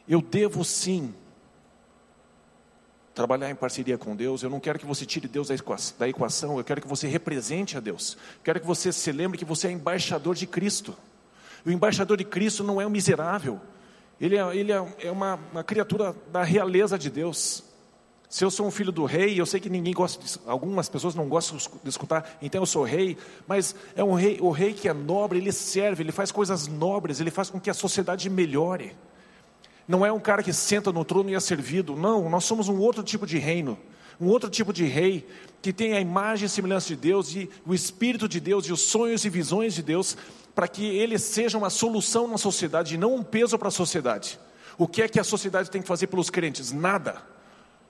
eu 0.08 0.22
devo 0.22 0.64
sim 0.64 1.14
trabalhar 3.18 3.50
em 3.50 3.56
parceria 3.56 3.98
com 3.98 4.16
Deus. 4.16 4.44
Eu 4.44 4.50
não 4.50 4.60
quero 4.60 4.78
que 4.78 4.86
você 4.86 5.04
tire 5.04 5.28
Deus 5.28 5.50
da 5.98 6.08
equação, 6.08 6.60
eu 6.60 6.64
quero 6.64 6.80
que 6.80 6.88
você 6.88 7.08
represente 7.08 7.76
a 7.76 7.80
Deus. 7.80 8.14
Eu 8.14 8.44
quero 8.44 8.60
que 8.60 8.68
você 8.68 8.92
se 8.94 9.12
lembre 9.12 9.40
que 9.40 9.44
você 9.44 9.68
é 9.68 9.72
embaixador 9.72 10.36
de 10.36 10.46
Cristo. 10.46 10.96
O 11.66 11.72
embaixador 11.72 12.16
de 12.16 12.24
Cristo 12.24 12.64
não 12.64 12.80
é 12.80 12.86
um 12.86 12.92
miserável, 12.92 13.60
ele 14.22 14.38
é, 14.38 14.56
ele 14.56 14.72
é, 14.72 14.96
é 15.00 15.12
uma, 15.12 15.40
uma 15.52 15.64
criatura 15.64 16.16
da 16.32 16.44
realeza 16.44 16.98
de 16.98 17.10
Deus. 17.10 17.64
Se 18.30 18.46
eu 18.46 18.52
sou 18.52 18.68
um 18.68 18.72
filho 18.72 18.92
do 18.92 19.06
rei, 19.06 19.40
eu 19.40 19.46
sei 19.46 19.60
que 19.60 19.70
ninguém 19.70 19.94
gosta, 19.94 20.40
algumas 20.46 20.88
pessoas 20.88 21.16
não 21.16 21.28
gostam 21.28 21.58
de 21.58 21.90
escutar, 21.90 22.38
então 22.42 22.62
eu 22.62 22.66
sou 22.66 22.84
rei, 22.84 23.18
mas 23.48 23.76
é 23.96 24.04
um 24.04 24.14
rei, 24.14 24.38
o 24.42 24.52
rei 24.52 24.74
que 24.74 24.88
é 24.88 24.94
nobre, 24.94 25.40
ele 25.40 25.52
serve, 25.52 26.04
ele 26.04 26.12
faz 26.12 26.32
coisas 26.32 26.68
nobres, 26.68 27.20
ele 27.20 27.32
faz 27.32 27.50
com 27.50 27.60
que 27.60 27.70
a 27.70 27.74
sociedade 27.74 28.30
melhore. 28.30 28.96
Não 29.88 30.06
é 30.06 30.12
um 30.12 30.20
cara 30.20 30.44
que 30.44 30.52
senta 30.52 30.92
no 30.92 31.06
trono 31.06 31.30
e 31.30 31.36
é 31.36 31.40
servido, 31.40 31.96
não, 31.96 32.30
nós 32.30 32.44
somos 32.44 32.68
um 32.68 32.78
outro 32.78 33.04
tipo 33.04 33.26
de 33.26 33.38
reino, 33.38 33.78
um 34.20 34.28
outro 34.28 34.50
tipo 34.50 34.74
de 34.74 34.84
rei, 34.86 35.26
que 35.62 35.72
tem 35.72 35.94
a 35.94 36.02
imagem 36.02 36.46
e 36.46 36.50
semelhança 36.50 36.88
de 36.90 36.96
Deus, 36.96 37.34
e 37.34 37.50
o 37.66 37.74
Espírito 37.74 38.28
de 38.28 38.40
Deus, 38.40 38.66
e 38.66 38.74
os 38.74 38.82
sonhos 38.82 39.24
e 39.24 39.30
visões 39.30 39.74
de 39.74 39.82
Deus, 39.82 40.18
para 40.54 40.68
que 40.68 40.86
ele 40.86 41.18
seja 41.18 41.58
uma 41.58 41.70
solução 41.70 42.28
na 42.28 42.38
sociedade 42.38 42.96
e 42.96 42.98
não 42.98 43.16
um 43.16 43.24
peso 43.24 43.58
para 43.58 43.70
a 43.70 43.72
sociedade. 43.72 44.40
O 44.78 44.88
que 44.88 45.02
é 45.02 45.08
que 45.08 45.20
a 45.20 45.24
sociedade 45.24 45.72
tem 45.72 45.82
que 45.82 45.88
fazer 45.88 46.08
pelos 46.08 46.30
crentes? 46.30 46.72
Nada. 46.72 47.22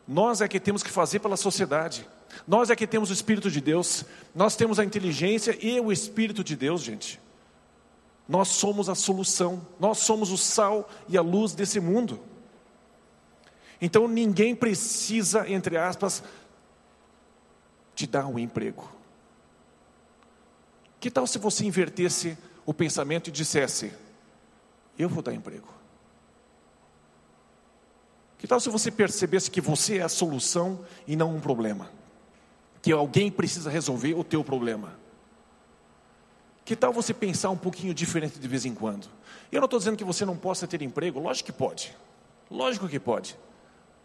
Nós 0.08 0.40
é 0.40 0.48
que 0.48 0.60
temos 0.60 0.84
que 0.84 0.90
fazer 0.90 1.20
pela 1.20 1.36
sociedade. 1.36 2.08
Nós 2.48 2.70
é 2.70 2.76
que 2.76 2.88
temos 2.88 3.10
o 3.10 3.14
Espírito 3.14 3.52
de 3.52 3.60
Deus. 3.60 4.06
Nós 4.34 4.56
temos 4.56 4.80
a 4.80 4.86
inteligência 4.86 5.58
e 5.62 5.80
o 5.80 5.92
Espírito 5.92 6.44
de 6.44 6.56
Deus, 6.56 6.82
gente. 6.82 7.20
Nós 8.28 8.50
somos 8.50 8.90
a 8.90 8.96
solução. 8.96 9.66
Nós 9.80 10.00
somos 10.00 10.32
o 10.32 10.38
sal 10.38 10.90
e 11.08 11.18
a 11.18 11.22
luz 11.22 11.54
desse 11.54 11.80
mundo. 11.80 12.20
Então 13.80 14.08
ninguém 14.08 14.56
precisa, 14.56 15.50
entre 15.50 15.78
aspas, 15.78 16.24
te 17.96 18.06
dar 18.06 18.28
um 18.28 18.38
emprego. 18.38 18.92
Que 21.00 21.12
tal 21.12 21.28
se 21.28 21.38
você 21.38 21.64
invertesse 21.66 22.38
o 22.66 22.74
pensamento 22.74 23.28
e 23.28 23.32
dissesse: 23.32 23.94
Eu 24.98 25.08
vou 25.08 25.22
dar 25.22 25.34
emprego. 25.34 25.78
Que 28.38 28.48
tal 28.48 28.60
se 28.60 28.70
você 28.70 28.92
percebesse 28.92 29.50
que 29.50 29.62
você 29.62 29.98
é 29.98 30.04
a 30.04 30.10
solução 30.10 30.86
e 31.08 31.16
não 31.16 31.36
um 31.36 31.40
problema? 31.40 31.90
Que 32.82 32.92
alguém 32.92 33.32
precisa 33.32 33.70
resolver 33.70 34.14
o 34.14 34.24
teu 34.24 34.44
problema. 34.44 34.94
Que 36.68 36.76
tal 36.76 36.92
você 36.92 37.14
pensar 37.14 37.50
um 37.50 37.58
pouquinho 37.58 37.94
diferente 37.94 38.38
de 38.38 38.48
vez 38.48 38.66
em 38.66 38.76
quando? 38.76 39.08
Eu 39.50 39.62
não 39.62 39.66
estou 39.66 39.80
dizendo 39.80 39.96
que 39.96 40.04
você 40.04 40.26
não 40.26 40.36
possa 40.36 40.68
ter 40.68 40.82
emprego, 40.82 41.18
lógico 41.18 41.46
que 41.46 41.58
pode. 41.58 41.96
Lógico 42.52 42.90
que 42.90 43.00
pode. 43.00 43.38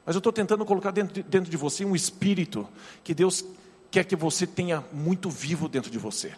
Mas 0.07 0.15
eu 0.15 0.21
estou 0.21 0.33
tentando 0.33 0.65
colocar 0.65 0.93
dentro 0.93 1.13
de, 1.13 1.25
dentro 1.25 1.51
de 1.51 1.57
você 1.57 1.85
um 1.85 1.97
espírito 1.97 2.69
que 3.03 3.13
Deus 3.13 3.45
quer 3.91 4.05
que 4.05 4.15
você 4.15 4.47
tenha 4.47 4.83
muito 4.93 5.29
vivo 5.29 5.69
dentro 5.69 5.91
de 5.91 5.99
você 5.99 6.33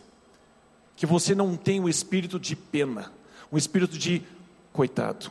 que 0.96 1.06
você 1.06 1.34
não 1.34 1.56
tenha 1.56 1.82
um 1.82 1.88
espírito 1.88 2.38
de 2.38 2.54
pena, 2.54 3.12
um 3.50 3.58
espírito 3.58 3.98
de 3.98 4.22
coitado, 4.72 5.30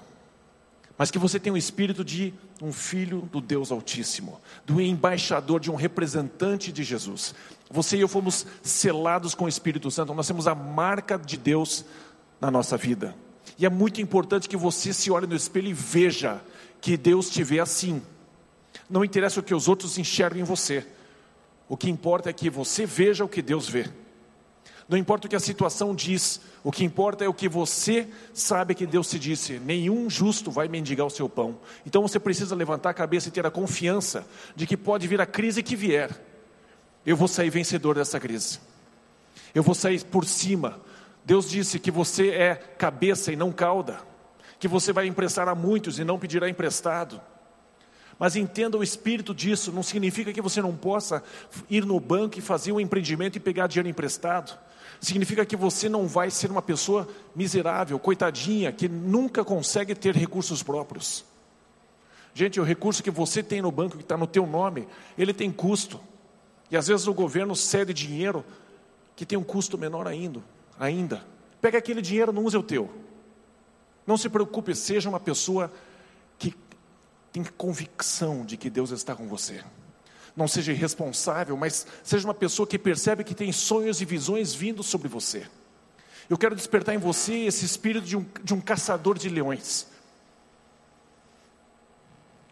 mas 0.98 1.10
que 1.10 1.18
você 1.18 1.40
tenha 1.40 1.54
um 1.54 1.58
espírito 1.58 2.04
de 2.04 2.34
um 2.62 2.72
filho 2.72 3.28
do 3.32 3.42
Deus 3.42 3.72
Altíssimo, 3.72 4.40
do 4.66 4.80
embaixador, 4.80 5.60
de 5.60 5.72
um 5.72 5.76
representante 5.76 6.72
de 6.72 6.84
Jesus. 6.84 7.34
Você 7.74 7.98
e 7.98 8.02
eu 8.02 8.08
fomos 8.08 8.46
selados 8.62 9.34
com 9.34 9.46
o 9.46 9.50
Espírito 9.50 9.90
Santo, 9.90 10.14
nós 10.14 10.28
temos 10.28 10.48
a 10.48 10.54
marca 10.54 11.18
de 11.18 11.36
Deus 11.36 11.84
na 12.40 12.52
nossa 12.52 12.78
vida. 12.78 13.16
E 13.58 13.66
é 13.66 13.70
muito 13.70 14.00
importante 14.00 14.48
que 14.48 14.56
você 14.56 14.94
se 14.94 15.10
olhe 15.10 15.26
no 15.26 15.36
espelho 15.36 15.70
e 15.70 15.74
veja 15.74 16.40
que 16.80 16.96
Deus 16.96 17.32
te 17.32 17.44
vê 17.44 17.60
assim. 17.60 18.00
Não 18.88 19.04
interessa 19.04 19.40
o 19.40 19.44
que 19.44 19.56
os 19.56 19.68
outros 19.68 19.98
enxergam 19.98 20.40
em 20.40 20.44
você. 20.44 20.86
O 21.68 21.76
que 21.76 21.90
importa 21.90 22.30
é 22.30 22.34
que 22.34 22.48
você 22.48 22.86
veja 22.86 23.26
o 23.26 23.28
que 23.28 23.42
Deus 23.42 23.68
vê. 23.68 23.90
Não 24.88 24.96
importa 24.96 25.26
o 25.26 25.30
que 25.30 25.36
a 25.36 25.40
situação 25.40 25.96
diz, 25.96 26.42
o 26.64 26.72
que 26.72 26.84
importa 26.84 27.26
é 27.26 27.28
o 27.28 27.34
que 27.34 27.50
você 27.50 28.08
sabe 28.36 28.76
que 28.76 28.86
Deus 28.86 29.10
te 29.10 29.18
disse: 29.18 29.58
nenhum 29.58 30.08
justo 30.12 30.52
vai 30.52 30.68
mendigar 30.68 31.08
o 31.08 31.10
seu 31.10 31.28
pão. 31.28 31.58
Então 31.88 32.04
você 32.04 32.20
precisa 32.20 32.54
levantar 32.54 32.92
a 32.92 32.94
cabeça 32.94 33.30
e 33.30 33.32
ter 33.32 33.48
a 33.48 33.52
confiança 33.52 34.28
de 34.56 34.68
que 34.68 34.78
pode 34.78 35.08
vir 35.08 35.20
a 35.20 35.26
crise 35.26 35.64
que 35.64 35.76
vier, 35.76 36.12
eu 37.06 37.18
vou 37.18 37.28
sair 37.28 37.50
vencedor 37.50 37.96
dessa 37.96 38.20
crise, 38.20 38.60
eu 39.54 39.64
vou 39.64 39.76
sair 39.76 40.04
por 40.06 40.26
cima. 40.26 40.80
Deus 41.26 41.50
disse 41.50 41.80
que 41.80 41.90
você 41.90 42.30
é 42.32 42.56
cabeça 42.56 43.32
e 43.32 43.36
não 43.36 43.52
cauda, 43.52 44.00
que 44.60 44.68
você 44.68 44.92
vai 44.92 45.08
emprestar 45.08 45.48
a 45.48 45.56
muitos 45.56 46.00
e 46.00 46.04
não 46.04 46.20
pedirá 46.20 46.50
emprestado. 46.50 47.22
Mas 48.20 48.36
entenda 48.36 48.78
o 48.78 48.84
espírito 48.84 49.34
disso, 49.34 49.72
não 49.72 49.84
significa 49.84 50.32
que 50.32 50.42
você 50.42 50.62
não 50.62 50.76
possa 50.76 51.24
ir 51.70 51.86
no 51.86 52.00
banco 52.00 52.38
e 52.38 52.42
fazer 52.42 52.72
um 52.72 52.80
empreendimento 52.80 53.38
e 53.38 53.40
pegar 53.40 53.68
dinheiro 53.68 53.90
emprestado. 53.90 54.58
Significa 55.02 55.46
que 55.46 55.56
você 55.56 55.90
não 55.90 56.08
vai 56.08 56.30
ser 56.30 56.52
uma 56.52 56.62
pessoa 56.62 57.08
miserável, 57.36 58.00
coitadinha, 58.00 58.72
que 58.72 58.88
nunca 58.88 59.44
consegue 59.44 59.96
ter 59.96 60.16
recursos 60.16 60.64
próprios. 60.64 61.26
Gente, 62.34 62.60
o 62.60 62.64
recurso 62.64 63.04
que 63.04 63.12
você 63.12 63.44
tem 63.44 63.62
no 63.62 63.72
banco, 63.72 63.98
que 63.98 64.04
está 64.04 64.18
no 64.18 64.26
teu 64.28 64.48
nome, 64.48 64.88
ele 65.18 65.34
tem 65.34 65.52
custo. 65.52 66.00
E 66.74 66.76
às 66.76 66.88
vezes 66.88 67.06
o 67.06 67.14
governo 67.14 67.56
cede 67.56 67.94
dinheiro 67.94 68.44
que 69.16 69.28
tem 69.28 69.38
um 69.38 69.44
custo 69.44 69.78
menor 69.78 70.08
ainda. 70.08 70.42
ainda. 70.80 71.24
Pega 71.62 71.78
aquele 71.78 72.02
dinheiro, 72.02 72.34
não 72.34 72.44
use 72.44 72.58
o 72.58 72.64
teu. 72.64 72.92
Não 74.08 74.18
se 74.18 74.28
preocupe, 74.28 74.74
seja 74.74 75.08
uma 75.08 75.20
pessoa 75.20 75.72
que 76.40 76.56
tem 77.32 77.44
convicção 77.44 78.44
de 78.44 78.58
que 78.58 78.72
Deus 78.72 78.90
está 78.90 79.16
com 79.16 79.28
você. 79.28 79.64
Não 80.36 80.48
seja 80.48 80.72
irresponsável, 80.72 81.56
mas 81.56 81.86
seja 82.02 82.28
uma 82.28 82.34
pessoa 82.34 82.66
que 82.66 82.80
percebe 82.80 83.24
que 83.24 83.36
tem 83.36 83.52
sonhos 83.52 84.02
e 84.02 84.06
visões 84.06 84.56
vindo 84.56 84.82
sobre 84.82 85.08
você. 85.08 85.46
Eu 86.28 86.40
quero 86.40 86.56
despertar 86.56 86.96
em 86.96 86.98
você 86.98 87.36
esse 87.46 87.64
espírito 87.64 88.08
de 88.08 88.18
um, 88.18 88.26
de 88.44 88.52
um 88.52 88.60
caçador 88.60 89.16
de 89.20 89.30
leões, 89.30 89.86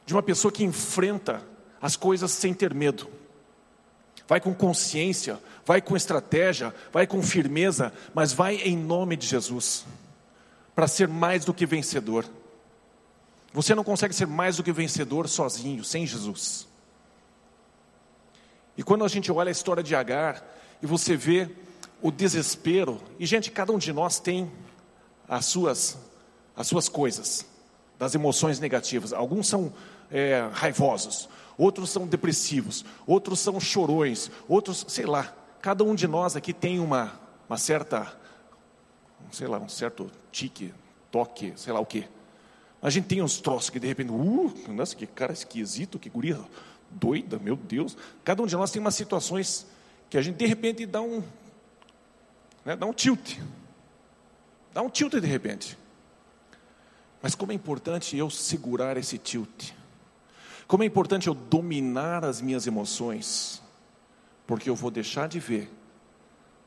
de 0.05 0.13
uma 0.13 0.21
pessoa 0.21 0.51
que 0.51 0.63
enfrenta 0.63 1.43
as 1.81 1.95
coisas 1.95 2.29
sem 2.29 2.53
ter 2.53 2.71
medo, 2.71 3.09
vai 4.27 4.39
com 4.39 4.53
consciência, 4.53 5.39
vai 5.65 5.81
com 5.81 5.95
estratégia, 5.95 6.73
vai 6.91 7.05
com 7.05 7.21
firmeza, 7.21 7.93
mas 8.13 8.33
vai 8.33 8.55
em 8.55 8.77
nome 8.77 9.15
de 9.15 9.27
Jesus, 9.27 9.85
para 10.75 10.87
ser 10.87 11.07
mais 11.07 11.45
do 11.45 11.53
que 11.53 11.65
vencedor. 11.65 12.25
Você 13.53 13.75
não 13.75 13.83
consegue 13.83 14.15
ser 14.15 14.27
mais 14.27 14.57
do 14.57 14.63
que 14.63 14.71
vencedor 14.71 15.27
sozinho, 15.27 15.83
sem 15.83 16.05
Jesus. 16.07 16.67
E 18.77 18.83
quando 18.83 19.03
a 19.03 19.07
gente 19.07 19.31
olha 19.31 19.49
a 19.49 19.51
história 19.51 19.83
de 19.83 19.95
Agar 19.95 20.43
e 20.81 20.85
você 20.85 21.15
vê 21.15 21.49
o 22.01 22.09
desespero, 22.09 22.99
e 23.19 23.25
gente, 23.25 23.51
cada 23.51 23.71
um 23.71 23.77
de 23.77 23.93
nós 23.93 24.19
tem 24.19 24.51
as 25.27 25.45
suas, 25.45 25.97
as 26.55 26.67
suas 26.67 26.89
coisas, 26.89 27.45
das 27.99 28.15
emoções 28.15 28.59
negativas. 28.59 29.13
Alguns 29.13 29.47
são 29.47 29.71
é, 30.09 30.49
raivosos, 30.51 31.29
outros 31.57 31.89
são 31.89 32.07
depressivos, 32.07 32.85
outros 33.05 33.39
são 33.39 33.59
chorões, 33.59 34.29
outros, 34.47 34.85
sei 34.87 35.05
lá. 35.05 35.35
Cada 35.61 35.83
um 35.83 35.93
de 35.93 36.07
nós 36.07 36.35
aqui 36.35 36.53
tem 36.53 36.79
uma, 36.79 37.19
uma 37.47 37.57
certa, 37.57 38.17
sei 39.31 39.47
lá, 39.47 39.59
um 39.59 39.69
certo 39.69 40.09
tique, 40.31 40.73
toque, 41.11 41.53
sei 41.55 41.71
lá 41.71 41.79
o 41.79 41.85
quê. 41.85 42.07
A 42.81 42.89
gente 42.89 43.05
tem 43.05 43.21
uns 43.21 43.39
troços 43.39 43.69
que 43.69 43.79
de 43.79 43.87
repente, 43.87 44.11
uh, 44.11 44.53
nossa, 44.69 44.95
que 44.95 45.05
cara 45.05 45.33
esquisito, 45.33 45.99
que 45.99 46.09
guria 46.09 46.39
doida, 46.89 47.37
meu 47.37 47.55
Deus. 47.55 47.95
Cada 48.23 48.41
um 48.41 48.47
de 48.47 48.55
nós 48.55 48.71
tem 48.71 48.79
umas 48.79 48.95
situações 48.95 49.67
que 50.09 50.17
a 50.17 50.21
gente 50.21 50.37
de 50.37 50.45
repente 50.45 50.85
dá 50.85 51.01
um, 51.01 51.23
né, 52.65 52.75
dá 52.75 52.85
um 52.85 52.93
tilt. 52.93 53.37
Dá 54.73 54.81
um 54.81 54.89
tilt 54.89 55.13
de 55.13 55.27
repente. 55.27 55.77
Mas 57.21 57.35
como 57.35 57.51
é 57.51 57.55
importante 57.55 58.17
eu 58.17 58.29
segurar 58.29 58.97
esse 58.97 59.17
tilt. 59.17 59.71
Como 60.71 60.83
é 60.83 60.85
importante 60.85 61.27
eu 61.27 61.33
dominar 61.33 62.23
as 62.23 62.39
minhas 62.39 62.65
emoções. 62.65 63.61
Porque 64.47 64.69
eu 64.69 64.75
vou 64.75 64.89
deixar 64.89 65.27
de 65.27 65.37
ver 65.37 65.69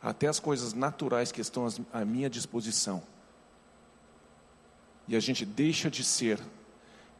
até 0.02 0.26
as 0.26 0.38
coisas 0.38 0.74
naturais 0.74 1.32
que 1.32 1.40
estão 1.40 1.66
à 1.90 2.04
minha 2.04 2.28
disposição 2.28 3.02
e 5.08 5.16
a 5.16 5.20
gente 5.20 5.46
deixa 5.46 5.90
de 5.90 6.04
ser 6.04 6.38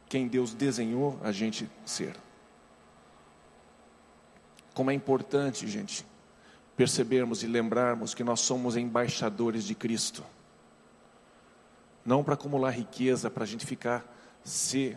quem 0.07 0.27
Deus 0.27 0.53
desenhou 0.53 1.19
a 1.23 1.31
gente 1.31 1.67
ser. 1.83 2.15
Como 4.75 4.91
é 4.91 4.93
importante, 4.93 5.67
gente, 5.67 6.05
percebermos 6.77 7.41
e 7.41 7.47
lembrarmos 7.47 8.13
que 8.13 8.23
nós 8.23 8.41
somos 8.41 8.77
embaixadores 8.77 9.63
de 9.63 9.73
Cristo. 9.73 10.23
Não 12.05 12.23
para 12.23 12.35
acumular 12.35 12.69
riqueza, 12.69 13.31
para 13.31 13.43
a 13.43 13.47
gente 13.47 13.65
ficar 13.65 14.05
se 14.43 14.95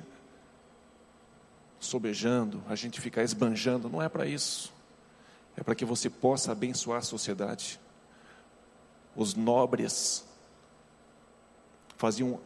sobejando, 1.80 2.62
a 2.68 2.74
gente 2.74 3.00
ficar 3.00 3.22
esbanjando, 3.22 3.88
não 3.88 4.02
é 4.02 4.08
para 4.08 4.26
isso. 4.26 4.72
É 5.56 5.62
para 5.62 5.74
que 5.74 5.84
você 5.84 6.08
possa 6.08 6.52
abençoar 6.52 6.98
a 6.98 7.02
sociedade. 7.02 7.80
Os 9.16 9.34
nobres 9.34 10.24
faziam 11.96 12.40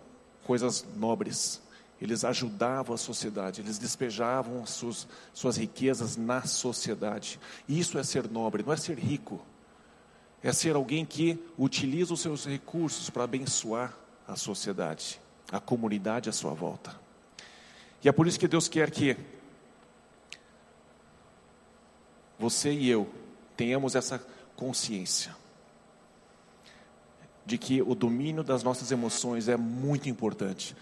coisas 0.44 0.84
nobres. 0.96 1.60
Eles 2.00 2.24
ajudavam 2.24 2.94
a 2.94 2.98
sociedade, 2.98 3.60
eles 3.60 3.78
despejavam 3.78 4.66
suas, 4.66 5.06
suas 5.32 5.56
riquezas 5.56 6.16
na 6.16 6.42
sociedade. 6.42 7.38
Isso 7.68 7.96
é 7.96 8.02
ser 8.02 8.28
nobre, 8.28 8.64
não 8.64 8.72
é 8.72 8.76
ser 8.76 8.98
rico. 8.98 9.40
É 10.42 10.52
ser 10.52 10.74
alguém 10.74 11.04
que 11.04 11.38
utiliza 11.56 12.12
os 12.12 12.20
seus 12.20 12.44
recursos 12.44 13.08
para 13.08 13.22
abençoar 13.22 13.96
a 14.26 14.34
sociedade, 14.34 15.20
a 15.52 15.60
comunidade 15.60 16.28
à 16.28 16.32
sua 16.32 16.52
volta. 16.52 16.98
E 18.02 18.08
é 18.08 18.12
por 18.12 18.26
isso 18.26 18.38
que 18.38 18.48
Deus 18.48 18.68
quer 18.68 18.90
que 18.90 19.16
você 22.38 22.72
e 22.72 22.88
eu 22.88 23.08
tenhamos 23.56 23.94
essa 23.94 24.18
consciência 24.56 25.34
de 27.46 27.58
que 27.58 27.80
o 27.82 27.94
domínio 27.94 28.42
das 28.42 28.62
nossas 28.62 28.90
emoções 28.90 29.48
é 29.48 29.56
muito 29.56 30.08
importante. 30.08 30.76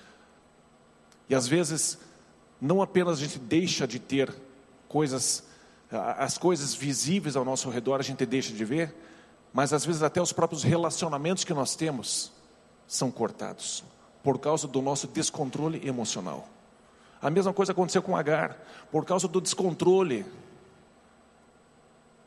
E 1.29 1.35
às 1.35 1.47
vezes, 1.47 1.99
não 2.61 2.83
apenas 2.83 3.19
a 3.19 3.21
gente 3.21 3.39
deixa 3.39 3.87
de 3.87 3.99
ter 3.99 4.35
coisas, 4.89 5.45
as 5.91 6.39
coisas 6.39 6.75
visíveis 6.75 7.37
ao 7.37 7.45
nosso 7.45 7.69
redor 7.71 8.01
a 8.01 8.03
gente 8.03 8.25
deixa 8.25 8.53
de 8.53 8.65
ver, 8.65 8.95
mas 9.53 9.73
às 9.73 9.85
vezes 9.85 10.03
até 10.03 10.21
os 10.21 10.33
próprios 10.33 10.63
relacionamentos 10.63 11.45
que 11.45 11.55
nós 11.55 11.75
temos 11.75 12.33
são 12.87 13.11
cortados 13.11 13.85
por 14.23 14.39
causa 14.39 14.67
do 14.69 14.83
nosso 14.83 15.07
descontrole 15.07 15.87
emocional. 15.87 16.49
A 17.21 17.29
mesma 17.29 17.53
coisa 17.53 17.73
aconteceu 17.73 18.03
com 18.03 18.17
Agar, 18.17 18.57
por 18.91 19.05
causa 19.05 19.29
do 19.29 19.41
descontrole 19.41 20.25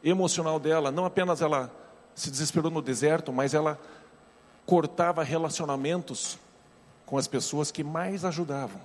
emocional 0.03 0.59
dela, 0.59 0.91
não 0.91 1.05
apenas 1.05 1.41
ela 1.41 1.71
se 2.13 2.29
desesperou 2.29 2.69
no 2.69 2.81
deserto, 2.81 3.31
mas 3.31 3.53
ela 3.53 3.79
cortava 4.65 5.23
relacionamentos 5.23 6.37
com 7.05 7.17
as 7.17 7.27
pessoas 7.27 7.71
que 7.71 7.83
mais 7.83 8.23
ajudavam. 8.23 8.79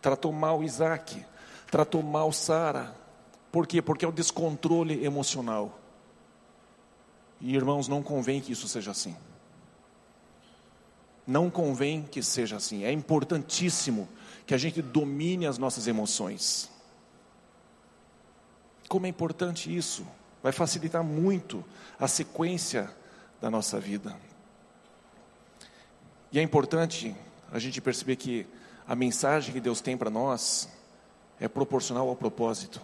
Tratou 0.00 0.32
mal 0.32 0.62
Isaac, 0.62 1.24
tratou 1.70 2.02
mal 2.02 2.32
Sara. 2.32 2.94
Por 3.52 3.66
quê? 3.66 3.82
Porque 3.82 4.04
é 4.04 4.08
o 4.08 4.12
descontrole 4.12 5.04
emocional. 5.04 5.78
E 7.40 7.54
irmãos, 7.54 7.88
não 7.88 8.02
convém 8.02 8.40
que 8.40 8.52
isso 8.52 8.68
seja 8.68 8.92
assim. 8.92 9.16
Não 11.30 11.48
convém 11.48 12.02
que 12.02 12.22
seja 12.22 12.56
assim. 12.56 12.84
É 12.84 12.92
importantíssimo 12.92 14.08
que 14.46 14.54
a 14.54 14.58
gente 14.58 14.82
domine 14.82 15.46
as 15.46 15.58
nossas 15.58 15.86
emoções. 15.86 16.68
Como 18.88 19.06
é 19.06 19.08
importante 19.08 19.74
isso? 19.74 20.04
vai 20.42 20.52
facilitar 20.52 21.02
muito 21.02 21.64
a 21.98 22.08
sequência 22.08 22.90
da 23.40 23.50
nossa 23.50 23.78
vida. 23.78 24.16
E 26.32 26.38
é 26.38 26.42
importante 26.42 27.14
a 27.52 27.58
gente 27.58 27.80
perceber 27.80 28.16
que 28.16 28.46
a 28.86 28.94
mensagem 28.94 29.52
que 29.52 29.60
Deus 29.60 29.80
tem 29.80 29.96
para 29.96 30.10
nós 30.10 30.68
é 31.38 31.48
proporcional 31.48 32.08
ao 32.08 32.16
propósito. 32.16 32.80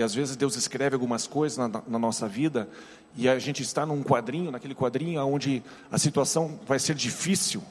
E 0.00 0.02
às 0.02 0.14
vezes 0.14 0.34
Deus 0.34 0.56
escreve 0.56 0.94
algumas 0.94 1.26
coisas 1.26 1.58
na, 1.58 1.68
na, 1.68 1.98
nossa 1.98 2.26
vida 2.26 2.66
e 3.14 3.28
a 3.28 3.38
gente 3.38 3.62
está 3.62 3.84
num 3.84 4.02
quadrinho, 4.02 4.50
naquele 4.50 4.74
quadrinho 4.74 5.22
onde 5.26 5.62
a 5.92 5.98
situação 5.98 6.58
vai 6.66 6.78
ser 6.78 6.94
difícil. 6.94 7.62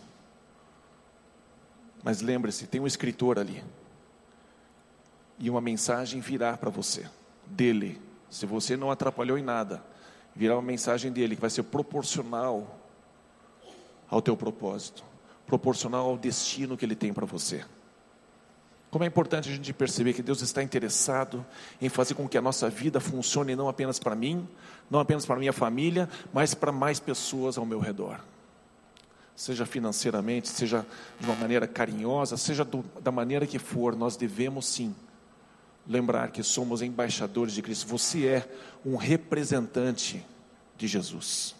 Mas 2.03 2.21
lembre-se, 2.21 2.67
tem 2.67 2.79
um 2.79 2.85
escritor 2.85 3.39
ali 3.39 3.63
e 5.39 5.49
uma 5.49 5.59
mensagem 5.59 6.21
virá 6.21 6.55
para 6.55 6.69
você, 6.69 7.09
dele. 7.47 7.99
Se 8.29 8.45
você 8.45 8.77
não 8.77 8.91
atrapalhou 8.91 9.35
em 9.35 9.43
nada, 9.43 9.83
virá 10.35 10.53
uma 10.53 10.61
mensagem 10.61 11.11
dele 11.11 11.33
que 11.33 11.41
vai 11.41 11.49
ser 11.49 11.63
proporcional 11.63 12.79
ao 14.07 14.21
teu 14.21 14.37
propósito, 14.37 15.03
proporcional 15.47 16.05
ao 16.05 16.15
destino 16.15 16.77
que 16.77 16.85
ele 16.85 16.95
tem 16.95 17.11
para 17.11 17.25
você. 17.25 17.65
Como 18.91 19.03
é 19.03 19.07
importante 19.07 19.49
a 19.49 19.51
gente 19.51 19.71
perceber 19.71 20.13
que 20.13 20.23
Deus 20.23 20.41
está 20.41 20.63
interessado 20.63 21.45
em 21.79 21.89
fazer 21.89 22.15
com 22.15 22.27
que 22.27 22.37
a 22.37 22.41
nossa 22.41 22.69
vida 22.69 22.99
funcione 22.99 23.55
não 23.55 23.69
apenas 23.69 23.99
para 23.99 24.15
mim, 24.15 24.47
não 24.89 24.99
apenas 24.99 25.25
para 25.25 25.35
minha 25.35 25.53
família, 25.53 26.09
mas 26.33 26.55
para 26.55 26.71
mais 26.71 26.99
pessoas 26.99 27.57
ao 27.57 27.65
meu 27.65 27.79
redor. 27.79 28.19
Seja 29.35 29.65
financeiramente, 29.65 30.49
seja 30.49 30.85
de 31.19 31.25
uma 31.25 31.35
maneira 31.35 31.67
carinhosa, 31.67 32.35
seja 32.35 32.65
do, 32.65 32.83
da 32.99 33.11
maneira 33.11 33.45
que 33.45 33.59
for, 33.59 33.95
nós 33.95 34.17
devemos 34.17 34.65
sim 34.65 34.93
lembrar 35.87 36.31
que 36.31 36.43
somos 36.43 36.81
embaixadores 36.81 37.53
de 37.53 37.61
Cristo. 37.61 37.87
Você 37.87 38.27
é 38.27 38.49
um 38.85 38.95
representante 38.95 40.25
de 40.75 40.87
Jesus. 40.87 41.55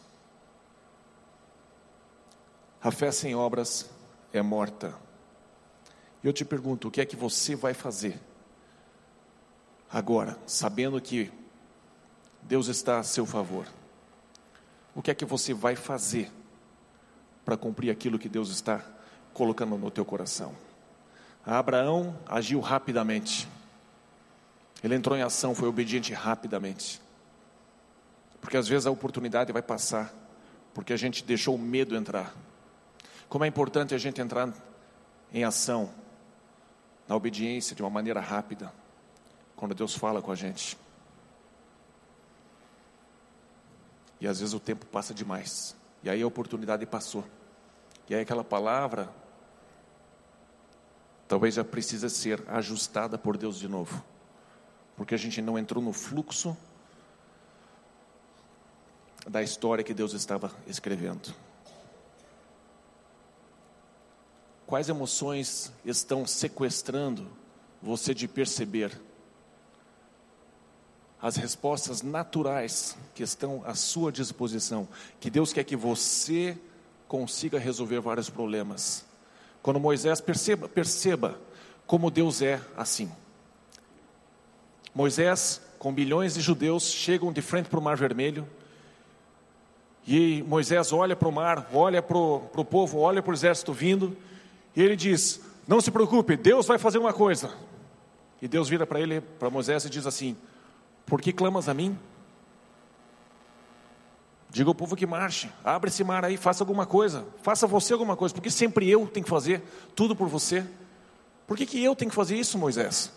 A 2.82 2.92
fé 2.92 3.12
sem 3.12 3.36
obras 3.36 3.90
é 4.34 4.42
morta. 4.42 4.96
E 6.24 6.28
eu 6.28 6.34
te 6.34 6.44
pergunto, 6.44 6.88
o 6.88 6.92
que 6.92 7.02
é 7.02 7.06
que 7.06 7.16
você 7.16 7.56
vai 7.56 7.74
fazer 7.74 8.20
agora, 9.92 10.38
sabendo 10.46 11.00
que 11.00 11.32
Deus 12.42 12.68
está 12.68 13.00
a 13.00 13.04
seu 13.04 13.26
favor? 13.26 13.66
O 14.94 15.02
que 15.02 15.12
é 15.12 15.16
que 15.16 15.26
você 15.26 15.54
vai 15.54 15.76
fazer 15.76 16.32
para 17.46 17.56
cumprir 17.56 17.90
aquilo 17.90 18.20
que 18.20 18.28
Deus 18.28 18.50
está 18.50 18.84
colocando 19.34 19.78
no 19.78 19.90
teu 19.90 20.04
coração? 20.04 20.54
Abraão 21.46 22.18
agiu 22.28 22.60
rapidamente. 22.60 23.48
Ele 24.84 24.96
entrou 24.96 25.18
em 25.18 25.22
ação, 25.22 25.56
foi 25.56 25.68
obediente 25.68 26.14
rapidamente. 26.14 27.02
Porque 28.42 28.58
às 28.58 28.68
vezes 28.68 28.86
a 28.86 28.92
oportunidade 28.92 29.52
vai 29.52 29.62
passar, 29.62 30.14
porque 30.74 30.94
a 30.94 30.98
gente 30.98 31.24
deixou 31.24 31.56
o 31.56 31.60
medo 31.60 31.96
entrar. 31.96 32.34
Como 33.28 33.44
é 33.44 33.48
importante 33.48 33.94
a 33.94 33.98
gente 33.98 34.22
entrar 34.22 34.54
em 35.34 35.44
ação, 35.44 35.90
na 37.10 37.16
obediência 37.16 37.76
de 37.76 37.82
uma 37.82 37.90
maneira 37.90 38.22
rápida, 38.22 38.72
quando 39.56 39.74
Deus 39.74 39.96
fala 39.96 40.22
com 40.22 40.32
a 40.32 40.36
gente. 40.36 40.78
E 44.22 44.28
às 44.28 44.40
vezes 44.40 44.54
o 44.54 44.60
tempo 44.60 44.86
passa 44.86 45.12
demais, 45.12 45.76
e 46.04 46.10
aí 46.10 46.22
a 46.22 46.28
oportunidade 46.28 46.86
passou, 46.86 47.26
e 48.08 48.14
aí 48.14 48.22
aquela 48.22 48.44
palavra 48.44 49.10
talvez 51.28 51.56
já 51.56 51.64
precisa 51.64 52.10
ser 52.10 52.44
ajustada 52.48 53.18
por 53.18 53.36
Deus 53.38 53.58
de 53.58 53.68
novo, 53.68 54.04
porque 54.96 55.16
a 55.16 55.18
gente 55.18 55.42
não 55.42 55.58
entrou 55.58 55.84
no 55.84 55.94
fluxo 55.94 56.56
da 59.28 59.42
história 59.42 59.84
que 59.84 59.96
Deus 59.96 60.14
estava 60.14 60.52
escrevendo. 60.68 61.34
Quais 64.70 64.88
emoções 64.88 65.74
estão 65.84 66.28
sequestrando 66.28 67.26
você 67.82 68.14
de 68.14 68.28
perceber 68.28 69.02
as 71.20 71.38
respostas 71.38 72.04
naturais 72.04 72.96
que 73.16 73.24
estão 73.24 73.64
à 73.66 73.74
sua 73.74 74.12
disposição? 74.12 74.88
Que 75.20 75.32
Deus 75.32 75.52
quer 75.52 75.64
que 75.64 75.76
você 75.76 76.56
consiga 77.08 77.58
resolver 77.58 78.00
vários 78.00 78.30
problemas. 78.30 79.04
Quando 79.64 79.80
Moisés 79.80 80.22
perceba, 80.22 80.70
perceba 80.70 81.42
como 81.88 82.12
Deus 82.12 82.40
é 82.44 82.62
assim. 82.78 83.12
Moisés, 84.94 85.64
com 85.80 85.92
bilhões 85.92 86.36
de 86.36 86.42
judeus, 86.42 86.92
chegam 86.92 87.34
de 87.34 87.42
frente 87.42 87.70
para 87.70 87.80
o 87.80 87.82
Mar 87.82 87.98
Vermelho. 87.98 88.48
E 90.06 90.44
Moisés 90.44 90.94
olha 90.94 91.16
para 91.16 91.28
o 91.28 91.32
mar, 91.32 91.68
olha 91.74 92.04
para 92.04 92.16
o 92.16 92.66
povo, 92.70 93.00
olha 93.00 93.24
para 93.24 93.32
o 93.32 93.34
exército 93.34 93.74
vindo. 93.74 94.16
E 94.80 94.82
ele 94.82 94.96
diz: 94.96 95.42
Não 95.68 95.82
se 95.82 95.92
preocupe, 95.92 96.38
Deus 96.38 96.66
vai 96.66 96.78
fazer 96.78 97.00
uma 97.00 97.12
coisa. 97.12 97.54
E 98.42 98.48
Deus 98.48 98.70
vira 98.70 98.88
para 98.88 99.02
ele, 99.02 99.20
para 99.20 99.50
Moisés, 99.50 99.84
e 99.84 99.90
diz 99.90 100.08
assim: 100.08 100.38
Por 101.06 101.22
que 101.22 101.34
clamas 101.34 101.68
a 101.68 101.74
mim? 101.74 102.00
Diga 104.50 104.70
ao 104.70 104.74
povo 104.74 104.96
que 104.96 105.06
marche, 105.06 105.52
abre 105.66 105.90
esse 105.90 106.02
mar 106.02 106.24
aí, 106.24 106.38
faça 106.38 106.64
alguma 106.64 106.86
coisa, 106.86 107.26
faça 107.44 107.68
você 107.68 107.92
alguma 107.92 108.16
coisa, 108.16 108.34
porque 108.34 108.50
sempre 108.50 108.90
eu 108.90 109.06
tenho 109.06 109.26
que 109.26 109.30
fazer 109.30 109.62
tudo 109.94 110.16
por 110.16 110.30
você. 110.30 110.66
Por 111.46 111.58
que, 111.58 111.66
que 111.66 111.84
eu 111.84 111.94
tenho 111.94 112.10
que 112.10 112.16
fazer 112.16 112.38
isso, 112.38 112.58
Moisés? 112.58 113.12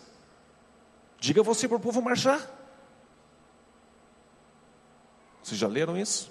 Diga 1.21 1.45
você 1.45 1.69
para 1.69 1.77
o 1.77 1.81
povo 1.81 2.03
marchar. 2.03 2.41
Vocês 5.41 5.61
já 5.61 5.69
leram 5.69 5.97
isso? 5.97 6.29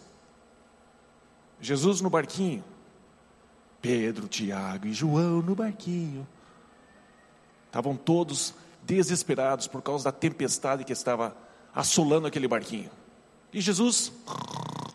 Jesus 1.61 2.01
no 2.01 2.09
barquinho, 2.09 2.61
Pedro, 3.81 4.27
Tiago 4.27 4.87
e 4.87 4.93
João 4.93 5.41
no 5.41 5.55
barquinho. 5.55 6.27
Estavam 7.67 7.95
todos 7.95 8.53
desesperados 8.83 9.67
por 9.67 9.81
causa 9.81 10.05
da 10.05 10.11
tempestade 10.11 10.83
que 10.83 10.93
estava 10.93 11.35
assolando 11.73 12.27
aquele 12.27 12.47
barquinho. 12.47 12.91
E 13.53 13.59
Jesus 13.59 14.11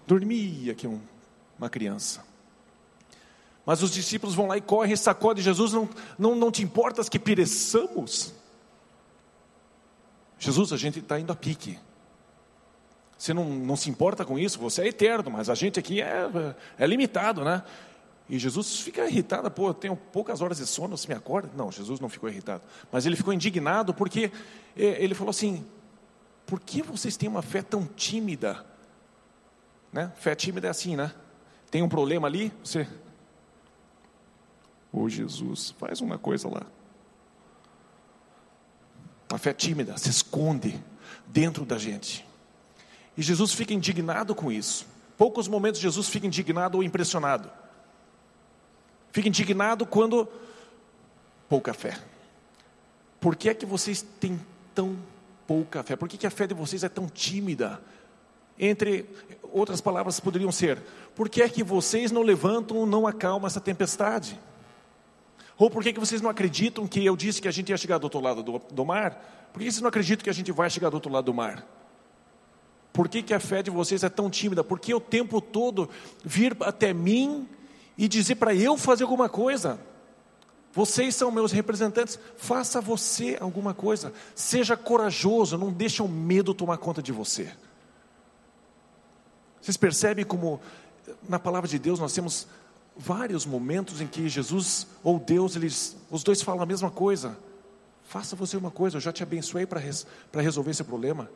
dormia 0.07 0.75
que 0.75 0.87
um, 0.87 1.01
uma 1.59 1.69
criança. 1.69 2.25
Mas 3.65 3.83
os 3.83 3.91
discípulos 3.91 4.35
vão 4.35 4.47
lá 4.47 4.57
e 4.57 4.61
correm 4.61 4.93
e 4.93 4.97
sacodem 4.97 5.43
Jesus, 5.43 5.73
não, 5.73 5.89
não, 6.17 6.37
não 6.37 6.53
te 6.53 6.63
importas 6.63 7.09
que 7.09 7.19
pereçamos? 7.19 8.33
Jesus, 10.39 10.73
a 10.73 10.77
gente 10.77 11.01
está 11.01 11.19
indo 11.19 11.33
a 11.33 11.37
pique. 11.37 11.79
Você 13.19 13.33
não, 13.33 13.45
não 13.45 13.75
se 13.75 13.91
importa 13.91 14.25
com 14.25 14.39
isso, 14.39 14.59
você 14.59 14.83
é 14.83 14.89
eterno, 14.89 15.31
mas 15.31 15.49
a 15.49 15.55
gente 15.55 15.81
aqui 15.81 16.01
é, 16.01 16.55
é 16.79 16.87
limitado, 16.87 17.45
né? 17.45 17.63
E 18.29 18.39
Jesus 18.39 18.81
fica 18.81 19.07
irritado, 19.07 19.49
pô, 19.51 19.69
eu 19.69 19.75
tenho 19.75 19.97
poucas 19.97 20.41
horas 20.41 20.59
de 20.59 20.67
sono, 20.67 20.97
você 20.97 21.07
me 21.07 21.15
acorda? 21.15 21.51
Não, 21.57 21.71
Jesus 21.71 22.01
não 22.01 22.09
ficou 22.09 22.29
irritado. 22.29 22.63
Mas 22.91 23.07
ele 23.07 23.15
ficou 23.15 23.33
indignado 23.33 23.95
porque 23.95 24.33
é, 24.77 25.03
ele 25.03 25.15
falou 25.15 25.31
assim: 25.31 25.65
por 26.45 26.59
que 26.59 26.83
vocês 26.83 27.17
têm 27.17 27.29
uma 27.29 27.43
fé 27.43 27.63
tão 27.63 27.87
tímida? 27.87 28.67
Né? 29.93 30.13
Fé 30.17 30.35
tímida 30.35 30.67
é 30.67 30.71
assim, 30.71 30.97
né? 30.97 31.15
Tem 31.71 31.83
um 31.83 31.89
problema 31.89 32.27
ali, 32.27 32.53
você. 32.63 32.89
Ô 34.93 35.09
Jesus, 35.09 35.75
faz 35.79 36.01
uma 36.01 36.19
coisa 36.19 36.49
lá. 36.49 36.63
A 39.33 39.39
fé 39.39 39.53
tímida 39.53 39.97
se 39.99 40.09
esconde 40.09 40.83
dentro 41.27 41.65
da 41.65 41.79
gente. 41.79 42.27
E 43.17 43.23
Jesus 43.23 43.53
fica 43.53 43.73
indignado 43.73 44.35
com 44.35 44.51
isso. 44.51 44.87
Poucos 45.17 45.49
momentos 45.49 45.81
Jesus 45.81 46.09
fica 46.09 46.27
indignado 46.27 46.77
ou 46.77 46.83
impressionado. 46.83 47.51
Fica 49.17 49.31
indignado 49.31 49.87
quando 49.87 50.29
pouca 51.49 51.73
fé. 51.73 51.99
Por 53.19 53.35
que 53.35 53.49
é 53.49 53.55
que 53.55 53.65
vocês 53.65 54.05
têm 54.21 54.39
tão 54.75 54.95
pouca 55.47 55.83
fé? 55.83 55.97
Por 55.97 56.07
que, 56.07 56.19
que 56.19 56.27
a 56.27 56.31
fé 56.31 56.47
de 56.47 56.53
vocês 56.53 56.85
é 56.85 56.89
tão 56.91 57.09
tímida? 57.09 57.81
Entre 58.59 59.09
outras 59.45 59.81
palavras 59.81 60.21
poderiam 60.21 60.53
ser: 60.53 60.83
por 61.15 61.31
que 61.31 61.41
é 61.41 61.49
que 61.49 61.65
vocês 61.65 62.13
não 62.13 62.21
levantam, 62.21 62.85
não 62.85 63.07
acalmam 63.07 63.47
essa 63.47 63.59
tempestade? 63.59 64.39
Ou 65.57 65.71
por 65.71 65.83
que, 65.83 65.95
que 65.95 65.99
vocês 65.99 66.21
não 66.21 66.29
acreditam 66.29 66.87
que 66.87 67.03
eu 67.03 67.17
disse 67.17 67.41
que 67.41 67.49
a 67.49 67.51
gente 67.51 67.71
ia 67.71 67.79
chegar 67.79 67.97
do 67.97 68.05
outro 68.05 68.21
lado 68.21 68.43
do, 68.43 68.59
do 68.71 68.85
mar? 68.85 69.49
Por 69.51 69.61
que 69.61 69.73
vocês 69.73 69.81
não 69.81 69.89
acreditam 69.89 70.25
que 70.25 70.29
a 70.29 70.35
gente 70.35 70.53
vai 70.53 70.69
chegar 70.69 70.91
do 70.91 70.95
outro 70.97 71.11
lado 71.11 71.25
do 71.25 71.33
mar? 71.33 71.67
Por 72.93 73.09
que, 73.09 73.23
que 73.23 73.33
a 73.33 73.41
fé 73.41 73.63
de 73.63 73.71
vocês 73.71 74.05
é 74.05 74.11
tão 74.11 74.29
tímida? 74.29 74.63
Porque 74.63 74.93
o 74.93 75.01
tempo 75.01 75.41
todo 75.41 75.89
vir 76.23 76.55
até 76.61 76.93
mim 76.93 77.49
e 77.97 78.09
dizer 78.09 78.37
para 78.37 78.55
eu 78.55 78.77
fazer 78.77 79.05
alguma 79.05 79.29
coisa. 79.29 79.79
Vocês 80.73 81.15
são 81.15 81.31
meus 81.31 81.53
representantes, 81.53 82.19
faça 82.37 82.81
você 82.81 83.39
alguma 83.41 83.73
coisa. 83.73 84.13
Seja 84.35 84.77
corajoso, 84.77 85.57
não 85.57 85.73
deixe 85.73 86.03
o 86.03 86.09
medo 86.09 86.53
tomar 86.53 86.77
conta 86.77 87.03
de 87.03 87.13
você. 87.13 87.51
Vocês 89.61 89.77
percebem 89.77 90.25
como 90.25 90.61
na 91.29 91.39
palavra 91.39 91.69
de 91.69 91.79
Deus 91.79 91.99
nós 91.99 92.13
temos 92.13 92.47
vários 92.97 93.45
momentos 93.45 94.01
em 94.01 94.07
que 94.07 94.29
Jesus 94.29 94.87
ou 95.03 95.19
Deus, 95.19 95.57
eles, 95.57 95.97
os 96.11 96.23
dois 96.23 96.43
falam 96.43 96.63
a 96.63 96.67
mesma 96.67 96.91
coisa. 96.91 97.39
Faça 98.05 98.37
você 98.37 98.57
uma 98.57 98.71
coisa, 98.71 98.97
eu 98.97 99.01
já 99.01 99.13
te 99.13 99.23
abençoei 99.23 99.67
para 99.67 99.81
res, 99.81 100.07
resolver 100.33 100.71
esse 100.71 100.85
problema. 100.85 101.29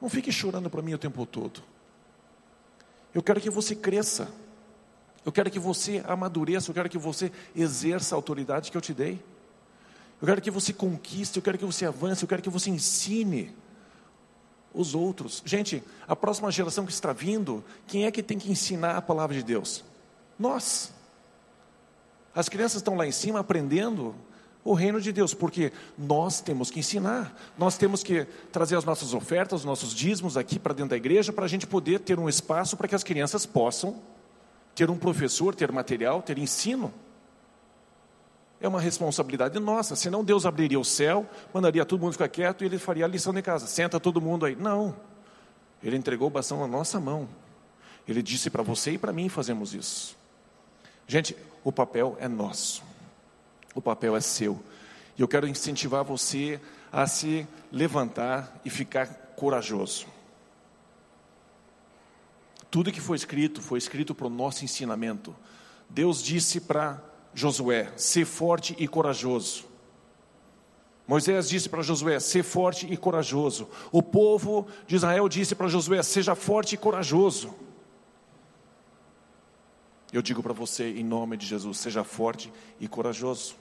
Não 0.00 0.08
fique 0.08 0.30
chorando 0.30 0.68
para 0.68 0.82
mim 0.82 0.94
o 0.94 0.98
tempo 0.98 1.24
todo. 1.24 1.62
Eu 3.14 3.22
quero 3.22 3.40
que 3.40 3.50
você 3.50 3.74
cresça. 3.74 4.28
Eu 5.24 5.32
quero 5.32 5.50
que 5.50 5.58
você 5.58 6.02
amadureça, 6.06 6.70
eu 6.70 6.74
quero 6.74 6.88
que 6.88 6.98
você 6.98 7.30
exerça 7.54 8.14
a 8.14 8.16
autoridade 8.16 8.70
que 8.70 8.76
eu 8.76 8.80
te 8.80 8.94
dei. 8.94 9.22
Eu 10.20 10.26
quero 10.26 10.40
que 10.40 10.50
você 10.50 10.72
conquiste, 10.72 11.36
eu 11.36 11.42
quero 11.42 11.58
que 11.58 11.64
você 11.64 11.84
avance, 11.84 12.22
eu 12.22 12.28
quero 12.28 12.42
que 12.42 12.50
você 12.50 12.70
ensine 12.70 13.54
os 14.72 14.94
outros. 14.94 15.42
Gente, 15.44 15.82
a 16.06 16.14
próxima 16.14 16.50
geração 16.50 16.86
que 16.86 16.92
está 16.92 17.12
vindo, 17.12 17.64
quem 17.86 18.06
é 18.06 18.10
que 18.10 18.22
tem 18.22 18.38
que 18.38 18.50
ensinar 18.50 18.96
a 18.96 19.02
palavra 19.02 19.34
de 19.36 19.42
Deus? 19.42 19.84
Nós. 20.38 20.92
As 22.34 22.48
crianças 22.48 22.76
estão 22.76 22.94
lá 22.94 23.06
em 23.06 23.12
cima 23.12 23.40
aprendendo 23.40 24.14
o 24.62 24.74
reino 24.74 25.00
de 25.00 25.10
Deus, 25.10 25.32
porque 25.34 25.72
nós 25.96 26.40
temos 26.40 26.70
que 26.70 26.80
ensinar, 26.80 27.34
nós 27.56 27.78
temos 27.78 28.02
que 28.02 28.26
trazer 28.52 28.76
as 28.76 28.84
nossas 28.84 29.14
ofertas, 29.14 29.60
os 29.60 29.64
nossos 29.64 29.94
dízimos 29.94 30.36
aqui 30.36 30.58
para 30.58 30.74
dentro 30.74 30.90
da 30.90 30.96
igreja, 30.96 31.32
para 31.32 31.46
a 31.46 31.48
gente 31.48 31.66
poder 31.66 32.00
ter 32.00 32.18
um 32.18 32.28
espaço 32.28 32.76
para 32.76 32.86
que 32.86 32.94
as 32.94 33.02
crianças 33.02 33.46
possam 33.46 34.00
ter 34.80 34.88
um 34.88 34.96
professor, 34.96 35.54
ter 35.54 35.70
material, 35.70 36.22
ter 36.22 36.38
ensino. 36.38 36.90
É 38.58 38.66
uma 38.66 38.80
responsabilidade 38.80 39.58
nossa, 39.58 39.94
senão 39.94 40.24
Deus 40.24 40.46
abriria 40.46 40.80
o 40.80 40.84
céu, 40.86 41.28
mandaria 41.52 41.84
todo 41.84 42.00
mundo 42.00 42.12
ficar 42.12 42.30
quieto 42.30 42.62
e 42.62 42.64
ele 42.64 42.78
faria 42.78 43.04
a 43.04 43.08
lição 43.08 43.34
de 43.34 43.42
casa. 43.42 43.66
Senta 43.66 44.00
todo 44.00 44.22
mundo 44.22 44.46
aí. 44.46 44.56
Não. 44.56 44.96
Ele 45.82 45.98
entregou 45.98 46.28
o 46.28 46.30
bastão 46.30 46.60
na 46.60 46.66
nossa 46.66 46.98
mão. 46.98 47.28
Ele 48.08 48.22
disse 48.22 48.48
para 48.48 48.62
você 48.62 48.92
e 48.92 48.98
para 48.98 49.12
mim 49.12 49.28
fazemos 49.28 49.74
isso. 49.74 50.16
Gente, 51.06 51.36
o 51.62 51.70
papel 51.70 52.16
é 52.18 52.26
nosso. 52.26 52.82
O 53.74 53.82
papel 53.82 54.16
é 54.16 54.20
seu. 54.22 54.58
E 55.18 55.20
eu 55.20 55.28
quero 55.28 55.46
incentivar 55.46 56.04
você 56.04 56.58
a 56.90 57.06
se 57.06 57.46
levantar 57.70 58.58
e 58.64 58.70
ficar 58.70 59.06
corajoso. 59.36 60.06
Tudo 62.70 62.92
que 62.92 63.00
foi 63.00 63.16
escrito 63.16 63.60
foi 63.60 63.78
escrito 63.78 64.14
para 64.14 64.26
o 64.26 64.30
nosso 64.30 64.64
ensinamento. 64.64 65.34
Deus 65.88 66.22
disse 66.22 66.60
para 66.60 67.02
Josué: 67.34 67.92
ser 67.96 68.24
forte 68.24 68.76
e 68.78 68.86
corajoso. 68.86 69.64
Moisés 71.06 71.48
disse 71.48 71.68
para 71.68 71.82
Josué: 71.82 72.20
ser 72.20 72.44
forte 72.44 72.86
e 72.90 72.96
corajoso. 72.96 73.68
O 73.90 74.02
povo 74.02 74.68
de 74.86 74.94
Israel 74.94 75.28
disse 75.28 75.54
para 75.54 75.66
Josué: 75.66 76.02
seja 76.02 76.36
forte 76.36 76.74
e 76.74 76.78
corajoso. 76.78 77.52
Eu 80.12 80.22
digo 80.22 80.42
para 80.42 80.52
você, 80.52 80.90
em 80.90 81.04
nome 81.04 81.36
de 81.36 81.46
Jesus, 81.46 81.78
seja 81.78 82.02
forte 82.02 82.52
e 82.80 82.88
corajoso. 82.88 83.54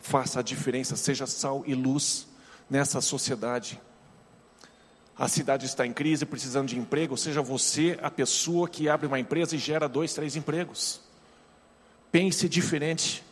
Faça 0.00 0.40
a 0.40 0.42
diferença, 0.42 0.96
seja 0.96 1.26
sal 1.26 1.64
e 1.66 1.74
luz 1.74 2.28
nessa 2.68 3.00
sociedade. 3.00 3.80
A 5.18 5.28
cidade 5.28 5.64
está 5.64 5.86
em 5.86 5.92
crise, 5.92 6.26
precisando 6.26 6.68
de 6.68 6.78
emprego, 6.78 7.16
seja 7.16 7.40
você 7.40 7.98
a 8.02 8.10
pessoa 8.10 8.68
que 8.68 8.88
abre 8.88 9.06
uma 9.06 9.18
empresa 9.18 9.56
e 9.56 9.58
gera 9.58 9.88
dois, 9.88 10.12
três 10.12 10.36
empregos. 10.36 11.00
Pense 12.12 12.48
diferente. 12.48 13.24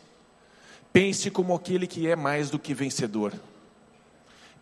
Pense 0.91 1.29
como 1.29 1.53
aquele 1.53 1.85
que 1.85 2.07
é 2.07 2.15
mais 2.15 2.49
do 2.49 2.57
que 2.57 2.73
vencedor. 2.73 3.33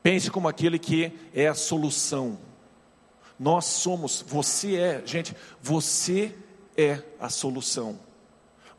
Pense 0.02 0.30
como 0.30 0.48
aquele 0.48 0.78
que 0.78 1.14
é 1.34 1.48
a 1.48 1.54
solução 1.54 2.38
nós 3.40 3.66
somos, 3.66 4.24
você 4.26 4.76
é, 4.76 5.04
gente, 5.06 5.36
você 5.62 6.34
é 6.78 7.02
a 7.20 7.30
solução. 7.30 8.00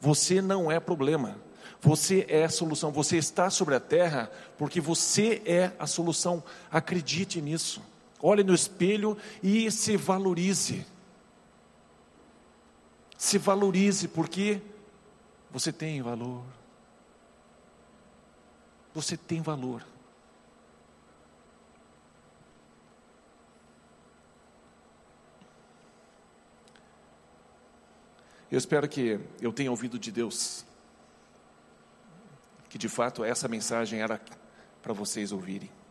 Você 0.00 0.40
não 0.40 0.70
é 0.70 0.78
problema. 0.78 1.37
Você 1.80 2.24
é 2.28 2.44
a 2.44 2.48
solução. 2.48 2.90
Você 2.92 3.16
está 3.16 3.50
sobre 3.50 3.74
a 3.74 3.80
terra 3.80 4.30
porque 4.57 4.80
você 4.80 5.42
é 5.44 5.72
a 5.78 5.87
solução. 5.87 6.42
Acredite 6.70 7.40
nisso. 7.42 7.83
Olhe 8.26 8.42
no 8.42 8.54
espelho 8.54 9.18
e 9.42 9.70
se 9.70 9.98
valorize. 9.98 10.87
Se 13.18 13.37
valorize 13.37 14.08
porque 14.08 14.62
você 15.50 15.70
tem 15.70 16.00
valor. 16.00 16.42
Você 18.94 19.14
tem 19.14 19.42
valor. 19.42 19.87
Eu 28.50 28.56
espero 28.56 28.88
que 28.88 29.20
eu 29.38 29.52
tenha 29.52 29.70
ouvido 29.70 29.98
de 29.98 30.10
Deus, 30.10 30.64
que 32.70 32.78
de 32.78 32.88
fato 32.88 33.22
essa 33.22 33.46
mensagem 33.48 34.00
era 34.00 34.18
para 34.80 34.94
vocês 34.94 35.30
ouvirem. 35.30 35.83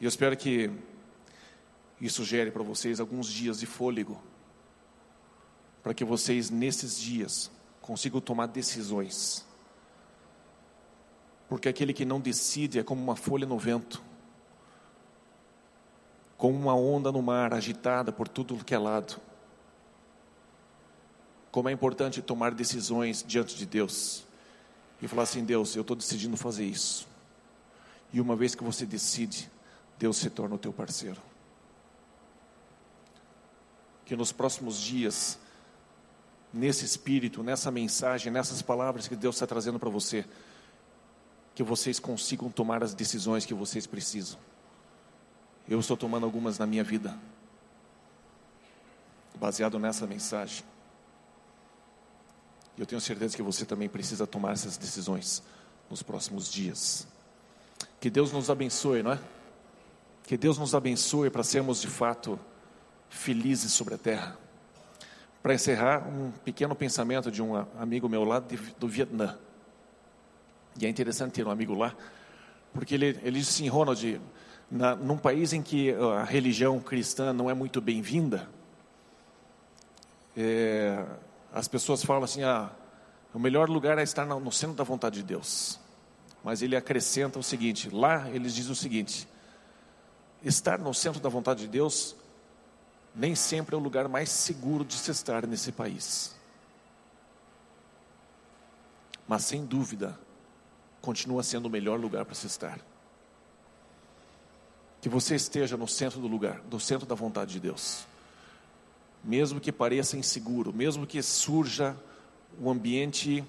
E 0.00 0.04
eu 0.04 0.08
espero 0.08 0.36
que 0.36 0.70
isso 2.00 2.24
gere 2.24 2.50
para 2.50 2.62
vocês 2.62 3.00
alguns 3.00 3.28
dias 3.28 3.58
de 3.58 3.66
fôlego, 3.66 4.20
para 5.82 5.94
que 5.94 6.04
vocês 6.04 6.50
nesses 6.50 6.98
dias 6.98 7.50
consigam 7.80 8.20
tomar 8.20 8.46
decisões. 8.46 9.46
Porque 11.48 11.68
aquele 11.68 11.92
que 11.92 12.04
não 12.04 12.20
decide 12.20 12.78
é 12.78 12.82
como 12.82 13.02
uma 13.02 13.16
folha 13.16 13.46
no 13.46 13.58
vento, 13.58 14.02
como 16.36 16.58
uma 16.58 16.74
onda 16.74 17.12
no 17.12 17.22
mar 17.22 17.54
agitada 17.54 18.10
por 18.10 18.26
tudo 18.28 18.64
que 18.64 18.74
é 18.74 18.78
lado 18.78 19.20
como 21.54 21.68
é 21.68 21.72
importante 21.72 22.20
tomar 22.20 22.52
decisões 22.52 23.24
diante 23.24 23.54
de 23.54 23.64
Deus 23.64 24.24
e 25.00 25.06
falar 25.06 25.22
assim: 25.22 25.44
Deus, 25.44 25.76
eu 25.76 25.82
estou 25.82 25.94
decidindo 25.94 26.36
fazer 26.36 26.64
isso. 26.64 27.06
E 28.12 28.20
uma 28.20 28.34
vez 28.34 28.56
que 28.56 28.64
você 28.64 28.84
decide, 28.84 29.48
Deus 30.04 30.18
se 30.18 30.28
torna 30.28 30.54
o 30.54 30.58
teu 30.58 30.70
parceiro. 30.70 31.18
Que 34.04 34.14
nos 34.14 34.32
próximos 34.32 34.78
dias, 34.78 35.38
nesse 36.52 36.84
espírito, 36.84 37.42
nessa 37.42 37.70
mensagem, 37.70 38.30
nessas 38.30 38.60
palavras 38.60 39.08
que 39.08 39.16
Deus 39.16 39.34
está 39.34 39.46
trazendo 39.46 39.78
para 39.78 39.88
você, 39.88 40.26
que 41.54 41.62
vocês 41.62 41.98
consigam 41.98 42.50
tomar 42.50 42.84
as 42.84 42.92
decisões 42.92 43.46
que 43.46 43.54
vocês 43.54 43.86
precisam. 43.86 44.38
Eu 45.66 45.80
estou 45.80 45.96
tomando 45.96 46.24
algumas 46.24 46.58
na 46.58 46.66
minha 46.66 46.84
vida, 46.84 47.18
baseado 49.36 49.78
nessa 49.78 50.06
mensagem. 50.06 50.66
E 52.76 52.80
eu 52.82 52.84
tenho 52.84 53.00
certeza 53.00 53.34
que 53.34 53.42
você 53.42 53.64
também 53.64 53.88
precisa 53.88 54.26
tomar 54.26 54.52
essas 54.52 54.76
decisões 54.76 55.42
nos 55.88 56.02
próximos 56.02 56.52
dias. 56.52 57.06
Que 57.98 58.10
Deus 58.10 58.30
nos 58.32 58.50
abençoe, 58.50 59.02
não 59.02 59.12
é? 59.12 59.43
Que 60.24 60.38
Deus 60.38 60.56
nos 60.56 60.74
abençoe 60.74 61.28
para 61.28 61.42
sermos 61.42 61.82
de 61.82 61.86
fato 61.86 62.40
felizes 63.10 63.72
sobre 63.72 63.94
a 63.94 63.98
terra. 63.98 64.38
Para 65.42 65.52
encerrar, 65.52 66.08
um 66.08 66.30
pequeno 66.30 66.74
pensamento 66.74 67.30
de 67.30 67.42
um 67.42 67.54
amigo 67.78 68.08
meu 68.08 68.24
lá 68.24 68.40
de, 68.40 68.56
do 68.78 68.88
Vietnã. 68.88 69.38
E 70.80 70.86
é 70.86 70.88
interessante 70.88 71.32
ter 71.32 71.46
um 71.46 71.50
amigo 71.50 71.74
lá, 71.74 71.94
porque 72.72 72.94
ele, 72.94 73.20
ele 73.22 73.38
disse 73.38 73.50
assim, 73.62 73.68
Ronald, 73.68 74.20
na, 74.70 74.96
num 74.96 75.18
país 75.18 75.52
em 75.52 75.62
que 75.62 75.92
a 75.92 76.24
religião 76.24 76.80
cristã 76.80 77.32
não 77.32 77.50
é 77.50 77.54
muito 77.54 77.80
bem-vinda, 77.80 78.48
é, 80.34 81.04
as 81.52 81.68
pessoas 81.68 82.02
falam 82.02 82.24
assim: 82.24 82.42
ah, 82.42 82.70
o 83.32 83.38
melhor 83.38 83.68
lugar 83.68 83.98
é 83.98 84.02
estar 84.02 84.24
no 84.24 84.50
centro 84.50 84.74
da 84.74 84.84
vontade 84.84 85.16
de 85.16 85.22
Deus. 85.22 85.78
Mas 86.42 86.62
ele 86.62 86.74
acrescenta 86.74 87.38
o 87.38 87.42
seguinte: 87.42 87.88
lá 87.90 88.28
eles 88.30 88.54
dizem 88.54 88.72
o 88.72 88.76
seguinte: 88.76 89.28
estar 90.44 90.78
no 90.78 90.92
centro 90.92 91.20
da 91.20 91.28
vontade 91.28 91.62
de 91.62 91.68
Deus 91.68 92.14
nem 93.14 93.34
sempre 93.34 93.74
é 93.74 93.78
o 93.78 93.80
lugar 93.80 94.08
mais 94.08 94.28
seguro 94.28 94.84
de 94.84 94.94
se 94.94 95.10
estar 95.10 95.46
nesse 95.46 95.70
país. 95.72 96.34
Mas 99.26 99.44
sem 99.44 99.64
dúvida, 99.64 100.18
continua 101.00 101.42
sendo 101.42 101.66
o 101.66 101.70
melhor 101.70 101.98
lugar 101.98 102.24
para 102.24 102.34
se 102.34 102.46
estar. 102.46 102.78
Que 105.00 105.08
você 105.08 105.36
esteja 105.36 105.76
no 105.76 105.86
centro 105.86 106.20
do 106.20 106.26
lugar, 106.26 106.60
no 106.70 106.80
centro 106.80 107.06
da 107.06 107.14
vontade 107.14 107.52
de 107.52 107.60
Deus 107.60 108.06
mesmo 109.24 109.58
que 109.58 109.72
pareça 109.72 110.18
inseguro, 110.18 110.72
mesmo 110.72 111.06
que 111.06 111.22
surja 111.22 111.96
um 112.60 112.70
ambiente 112.70 113.42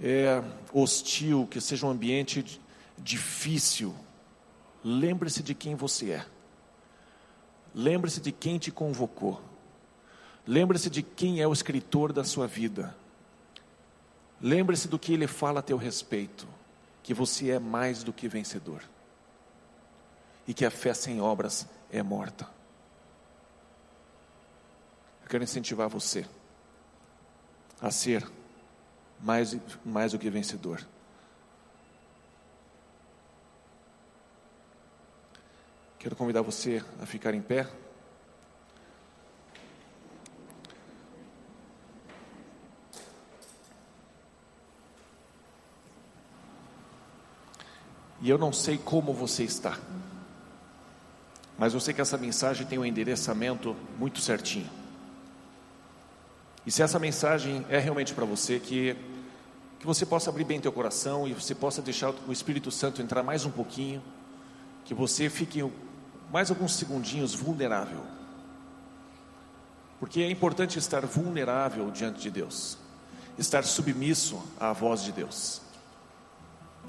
é, 0.00 0.42
hostil, 0.72 1.48
que 1.50 1.60
seja 1.60 1.86
um 1.86 1.90
ambiente 1.90 2.60
difícil, 2.96 3.94
lembre-se 4.84 5.42
de 5.42 5.54
quem 5.54 5.74
você 5.74 6.12
é. 6.12 6.26
Lembre-se 7.74 8.20
de 8.20 8.30
quem 8.30 8.58
te 8.58 8.70
convocou. 8.70 9.40
Lembre-se 10.46 10.90
de 10.90 11.02
quem 11.02 11.40
é 11.40 11.48
o 11.48 11.52
escritor 11.52 12.12
da 12.12 12.22
sua 12.22 12.46
vida. 12.46 12.94
Lembre-se 14.40 14.86
do 14.86 14.98
que 14.98 15.12
ele 15.12 15.26
fala 15.26 15.60
a 15.60 15.62
teu 15.62 15.78
respeito, 15.78 16.46
que 17.02 17.14
você 17.14 17.50
é 17.50 17.58
mais 17.58 18.04
do 18.04 18.12
que 18.12 18.28
vencedor. 18.28 18.82
E 20.46 20.52
que 20.52 20.66
a 20.66 20.70
fé 20.70 20.92
sem 20.92 21.20
obras 21.20 21.66
é 21.90 22.02
morta. 22.02 22.46
Eu 25.22 25.28
quero 25.28 25.42
incentivar 25.42 25.88
você 25.88 26.26
a 27.80 27.90
ser 27.90 28.30
mais, 29.18 29.56
mais 29.84 30.12
do 30.12 30.18
que 30.18 30.28
vencedor. 30.28 30.86
Quero 36.04 36.16
convidar 36.16 36.42
você 36.42 36.84
a 37.00 37.06
ficar 37.06 37.32
em 37.32 37.40
pé. 37.40 37.66
E 48.20 48.28
eu 48.28 48.36
não 48.36 48.52
sei 48.52 48.76
como 48.76 49.14
você 49.14 49.44
está, 49.44 49.78
mas 51.56 51.72
eu 51.72 51.80
sei 51.80 51.94
que 51.94 52.02
essa 52.02 52.18
mensagem 52.18 52.66
tem 52.66 52.78
um 52.78 52.84
endereçamento 52.84 53.74
muito 53.98 54.20
certinho. 54.20 54.68
E 56.66 56.70
se 56.70 56.82
essa 56.82 56.98
mensagem 56.98 57.64
é 57.70 57.78
realmente 57.78 58.12
para 58.12 58.26
você, 58.26 58.60
que, 58.60 58.94
que 59.80 59.86
você 59.86 60.04
possa 60.04 60.28
abrir 60.28 60.44
bem 60.44 60.60
teu 60.60 60.70
coração 60.70 61.26
e 61.26 61.32
você 61.32 61.54
possa 61.54 61.80
deixar 61.80 62.12
o 62.28 62.30
Espírito 62.30 62.70
Santo 62.70 63.00
entrar 63.00 63.22
mais 63.22 63.46
um 63.46 63.50
pouquinho, 63.50 64.02
que 64.84 64.92
você 64.92 65.30
fique 65.30 65.62
mais 66.32 66.50
alguns 66.50 66.74
segundinhos 66.74 67.34
vulnerável. 67.34 68.00
Porque 69.98 70.20
é 70.20 70.30
importante 70.30 70.78
estar 70.78 71.04
vulnerável 71.06 71.90
diante 71.90 72.20
de 72.20 72.30
Deus, 72.30 72.76
estar 73.38 73.64
submisso 73.64 74.42
à 74.58 74.72
voz 74.72 75.02
de 75.02 75.12
Deus. 75.12 75.62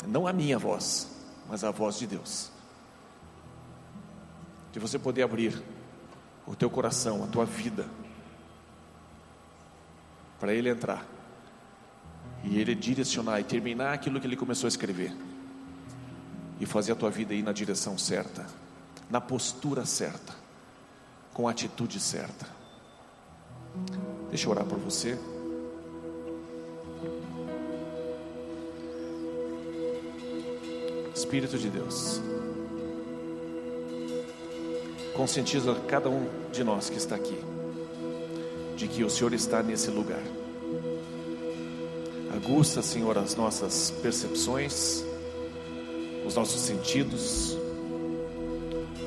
Não 0.08 0.28
a 0.28 0.34
minha 0.34 0.60
voz, 0.60 1.08
mas 1.48 1.64
a 1.64 1.72
voz 1.72 1.98
de 1.98 2.08
Deus. 2.08 2.52
De 4.74 4.80
você 4.80 5.00
poder 5.00 5.24
abrir 5.24 5.62
o 6.46 6.56
teu 6.56 6.70
coração, 6.70 7.24
a 7.24 7.28
tua 7.28 7.46
vida 7.46 7.86
para 10.40 10.54
ele 10.54 10.70
entrar 10.70 11.06
e 12.44 12.60
ele 12.60 12.76
direcionar 12.76 13.40
e 13.40 13.44
terminar 13.44 13.94
aquilo 13.94 14.20
que 14.20 14.28
ele 14.28 14.36
começou 14.36 14.68
a 14.68 14.70
escrever 14.70 15.16
e 16.60 16.66
fazer 16.66 16.92
a 16.92 16.96
tua 16.96 17.10
vida 17.10 17.34
ir 17.34 17.42
na 17.42 17.52
direção 17.52 17.98
certa, 17.98 18.46
na 19.10 19.22
postura 19.22 19.86
certa, 19.86 20.34
com 21.34 21.48
a 21.48 21.52
atitude 21.52 22.00
certa. 22.00 22.48
Deixa 24.30 24.48
eu 24.48 24.52
orar 24.52 24.66
por 24.66 24.80
você. 24.80 25.18
Espírito 31.14 31.58
de 31.58 31.70
Deus, 31.70 32.22
conscientiza 35.16 35.74
cada 35.88 36.10
um 36.10 36.28
de 36.52 36.64
nós 36.64 36.90
que 36.90 36.98
está 36.98 37.16
aqui, 37.16 37.38
de 38.76 38.88
que 38.88 39.04
o 39.04 39.10
Senhor 39.10 39.34
está 39.34 39.64
nesse 39.64 39.90
lugar. 39.90 40.22
Aguça, 42.36 42.82
Senhor, 42.82 43.18
as 43.18 43.36
nossas 43.36 43.92
percepções, 44.02 45.04
os 46.28 46.36
nossos 46.36 46.62
sentidos, 46.62 47.58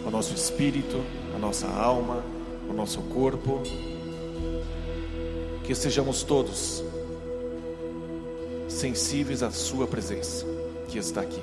o 0.09 0.11
nosso 0.11 0.33
espírito, 0.35 1.05
a 1.37 1.39
nossa 1.39 1.69
alma, 1.69 2.25
o 2.67 2.73
nosso 2.73 3.03
corpo, 3.03 3.63
que 5.63 5.75
sejamos 5.75 6.23
todos 6.23 6.83
sensíveis 8.67 9.43
à 9.43 9.51
Sua 9.51 9.87
presença, 9.87 10.47
que 10.89 10.97
está 10.97 11.21
aqui. 11.21 11.43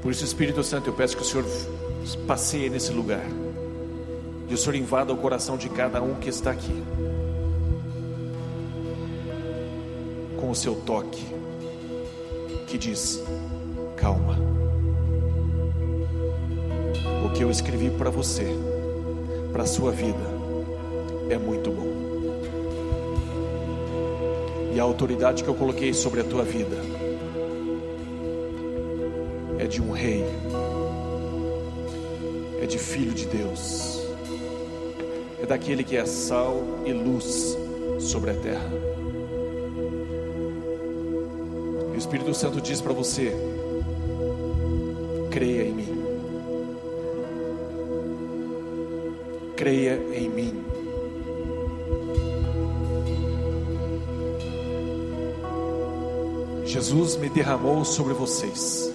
Por 0.00 0.12
isso, 0.12 0.24
Espírito 0.24 0.62
Santo, 0.62 0.90
eu 0.90 0.92
peço 0.92 1.16
que 1.16 1.22
o 1.22 1.26
Senhor 1.26 1.44
passeie 2.24 2.70
nesse 2.70 2.92
lugar 2.92 3.26
e 4.48 4.54
o 4.54 4.56
Senhor 4.56 4.76
invada 4.76 5.12
o 5.12 5.16
coração 5.16 5.56
de 5.56 5.68
cada 5.68 6.00
um 6.00 6.14
que 6.14 6.28
está 6.28 6.52
aqui 6.52 6.84
com 10.40 10.52
o 10.52 10.54
seu 10.54 10.76
toque 10.76 11.26
que 12.68 12.78
diz: 12.78 13.20
calma. 13.96 14.67
O 17.28 17.32
que 17.34 17.44
eu 17.44 17.50
escrevi 17.50 17.90
para 17.90 18.08
você, 18.08 18.46
para 19.52 19.62
a 19.64 19.66
sua 19.66 19.92
vida, 19.92 20.18
é 21.28 21.36
muito 21.36 21.70
bom. 21.70 21.86
E 24.74 24.80
a 24.80 24.82
autoridade 24.82 25.44
que 25.44 25.50
eu 25.50 25.54
coloquei 25.54 25.92
sobre 25.92 26.22
a 26.22 26.24
tua 26.24 26.42
vida 26.42 26.76
é 29.58 29.66
de 29.66 29.82
um 29.82 29.90
rei, 29.90 30.24
é 32.62 32.66
de 32.66 32.78
filho 32.78 33.12
de 33.12 33.26
Deus, 33.26 34.00
é 35.42 35.44
daquele 35.44 35.84
que 35.84 35.98
é 35.98 36.06
sal 36.06 36.62
e 36.86 36.92
luz 36.94 37.58
sobre 38.00 38.30
a 38.30 38.34
terra. 38.34 38.72
O 41.92 41.94
Espírito 41.94 42.32
Santo 42.32 42.58
diz 42.58 42.80
para 42.80 42.94
você: 42.94 43.36
creia 45.30 45.64
em 45.64 45.72
mim, 45.72 46.07
creia 49.58 50.00
em 50.14 50.28
mim. 50.28 50.64
Jesus 56.64 57.16
me 57.16 57.28
derramou 57.28 57.84
sobre 57.84 58.14
vocês. 58.14 58.94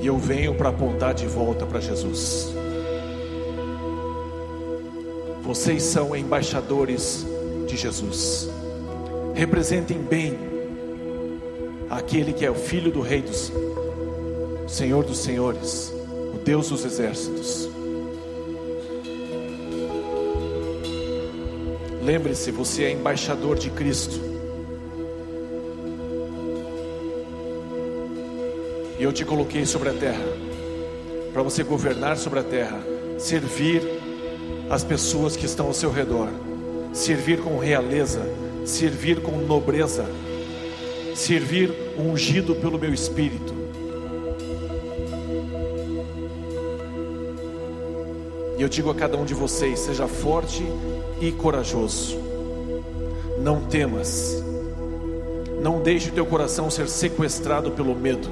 E 0.00 0.06
eu 0.06 0.16
venho 0.18 0.54
para 0.54 0.68
apontar 0.68 1.14
de 1.14 1.26
volta 1.26 1.66
para 1.66 1.80
Jesus. 1.80 2.54
Vocês 5.42 5.82
são 5.82 6.14
embaixadores 6.14 7.26
de 7.66 7.76
Jesus. 7.76 8.48
Representem 9.34 9.98
bem 9.98 10.38
aquele 11.90 12.32
que 12.32 12.46
é 12.46 12.50
o 12.50 12.54
filho 12.54 12.92
do 12.92 13.00
rei 13.00 13.22
dos 13.22 13.50
Senhor 14.68 15.04
dos 15.04 15.18
senhores, 15.18 15.92
o 16.34 16.38
Deus 16.44 16.68
dos 16.68 16.84
exércitos. 16.84 17.75
Lembre-se, 22.06 22.52
você 22.52 22.84
é 22.84 22.92
embaixador 22.92 23.58
de 23.58 23.68
Cristo. 23.68 24.20
E 28.96 29.02
eu 29.02 29.12
te 29.12 29.24
coloquei 29.24 29.66
sobre 29.66 29.88
a 29.88 29.92
terra, 29.92 30.24
para 31.32 31.42
você 31.42 31.64
governar 31.64 32.16
sobre 32.16 32.38
a 32.38 32.44
terra, 32.44 32.80
servir 33.18 33.82
as 34.70 34.84
pessoas 34.84 35.34
que 35.34 35.46
estão 35.46 35.66
ao 35.66 35.74
seu 35.74 35.90
redor, 35.90 36.28
servir 36.92 37.40
com 37.40 37.58
realeza, 37.58 38.22
servir 38.64 39.20
com 39.20 39.38
nobreza, 39.38 40.06
servir 41.12 41.74
ungido 41.98 42.54
pelo 42.54 42.78
meu 42.78 42.94
espírito. 42.94 43.55
E 48.56 48.62
eu 48.62 48.68
digo 48.68 48.90
a 48.90 48.94
cada 48.94 49.16
um 49.16 49.24
de 49.24 49.34
vocês: 49.34 49.80
seja 49.80 50.08
forte 50.08 50.64
e 51.20 51.30
corajoso, 51.32 52.16
não 53.38 53.60
temas, 53.60 54.42
não 55.60 55.82
deixe 55.82 56.08
o 56.08 56.12
teu 56.12 56.24
coração 56.24 56.70
ser 56.70 56.88
sequestrado 56.88 57.70
pelo 57.70 57.94
medo, 57.94 58.28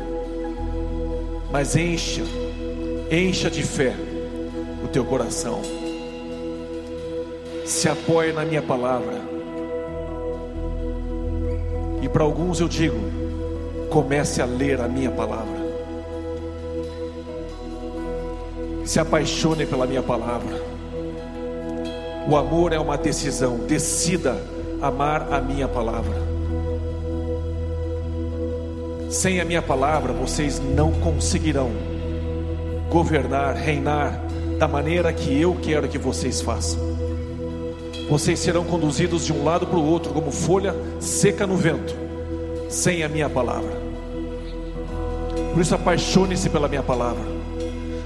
mas 1.50 1.76
encha, 1.76 2.22
encha 3.10 3.50
de 3.50 3.62
fé 3.62 3.94
o 4.82 4.88
teu 4.88 5.04
coração, 5.04 5.60
se 7.66 7.88
apoie 7.88 8.32
na 8.32 8.44
minha 8.44 8.62
palavra, 8.62 9.20
e 12.02 12.08
para 12.08 12.22
alguns 12.22 12.60
eu 12.60 12.68
digo: 12.68 12.98
comece 13.90 14.40
a 14.40 14.46
ler 14.46 14.80
a 14.80 14.88
minha 14.88 15.10
palavra. 15.10 15.43
Se 18.94 19.00
apaixone 19.00 19.66
pela 19.66 19.88
minha 19.88 20.04
palavra. 20.04 20.62
O 22.28 22.36
amor 22.36 22.72
é 22.72 22.78
uma 22.78 22.96
decisão. 22.96 23.58
Decida 23.58 24.40
amar 24.80 25.32
a 25.32 25.40
minha 25.40 25.66
palavra. 25.66 26.14
Sem 29.10 29.40
a 29.40 29.44
minha 29.44 29.60
palavra, 29.60 30.12
vocês 30.12 30.60
não 30.60 30.92
conseguirão 30.92 31.72
governar, 32.88 33.56
reinar 33.56 34.16
da 34.60 34.68
maneira 34.68 35.12
que 35.12 35.40
eu 35.40 35.56
quero 35.60 35.88
que 35.88 35.98
vocês 35.98 36.40
façam. 36.40 36.78
Vocês 38.08 38.38
serão 38.38 38.62
conduzidos 38.62 39.26
de 39.26 39.32
um 39.32 39.42
lado 39.42 39.66
para 39.66 39.76
o 39.76 39.84
outro, 39.84 40.12
como 40.12 40.30
folha 40.30 40.72
seca 41.00 41.48
no 41.48 41.56
vento, 41.56 41.96
sem 42.68 43.02
a 43.02 43.08
minha 43.08 43.28
palavra. 43.28 43.72
Por 45.52 45.60
isso, 45.60 45.74
apaixone-se 45.74 46.48
pela 46.48 46.68
minha 46.68 46.84
palavra. 46.84 47.33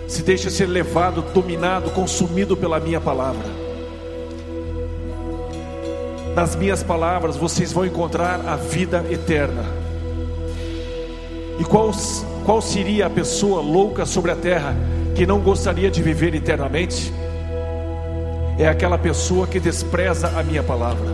Se 0.08 0.22
deixe 0.22 0.50
ser 0.50 0.66
levado, 0.66 1.22
dominado, 1.34 1.90
consumido 1.90 2.56
pela 2.56 2.80
minha 2.80 3.00
palavra. 3.00 3.46
Nas 6.34 6.56
minhas 6.56 6.82
palavras 6.82 7.36
vocês 7.36 7.72
vão 7.72 7.84
encontrar 7.84 8.40
a 8.46 8.56
vida 8.56 9.04
eterna. 9.10 9.64
E 11.60 11.64
qual, 11.64 11.90
qual 12.46 12.62
seria 12.62 13.06
a 13.06 13.10
pessoa 13.10 13.60
louca 13.60 14.06
sobre 14.06 14.30
a 14.30 14.36
terra 14.36 14.74
que 15.14 15.26
não 15.26 15.40
gostaria 15.40 15.90
de 15.90 16.02
viver 16.02 16.34
eternamente? 16.34 17.12
É 18.58 18.66
aquela 18.66 18.96
pessoa 18.96 19.46
que 19.46 19.60
despreza 19.60 20.28
a 20.38 20.42
minha 20.42 20.62
palavra. 20.62 21.06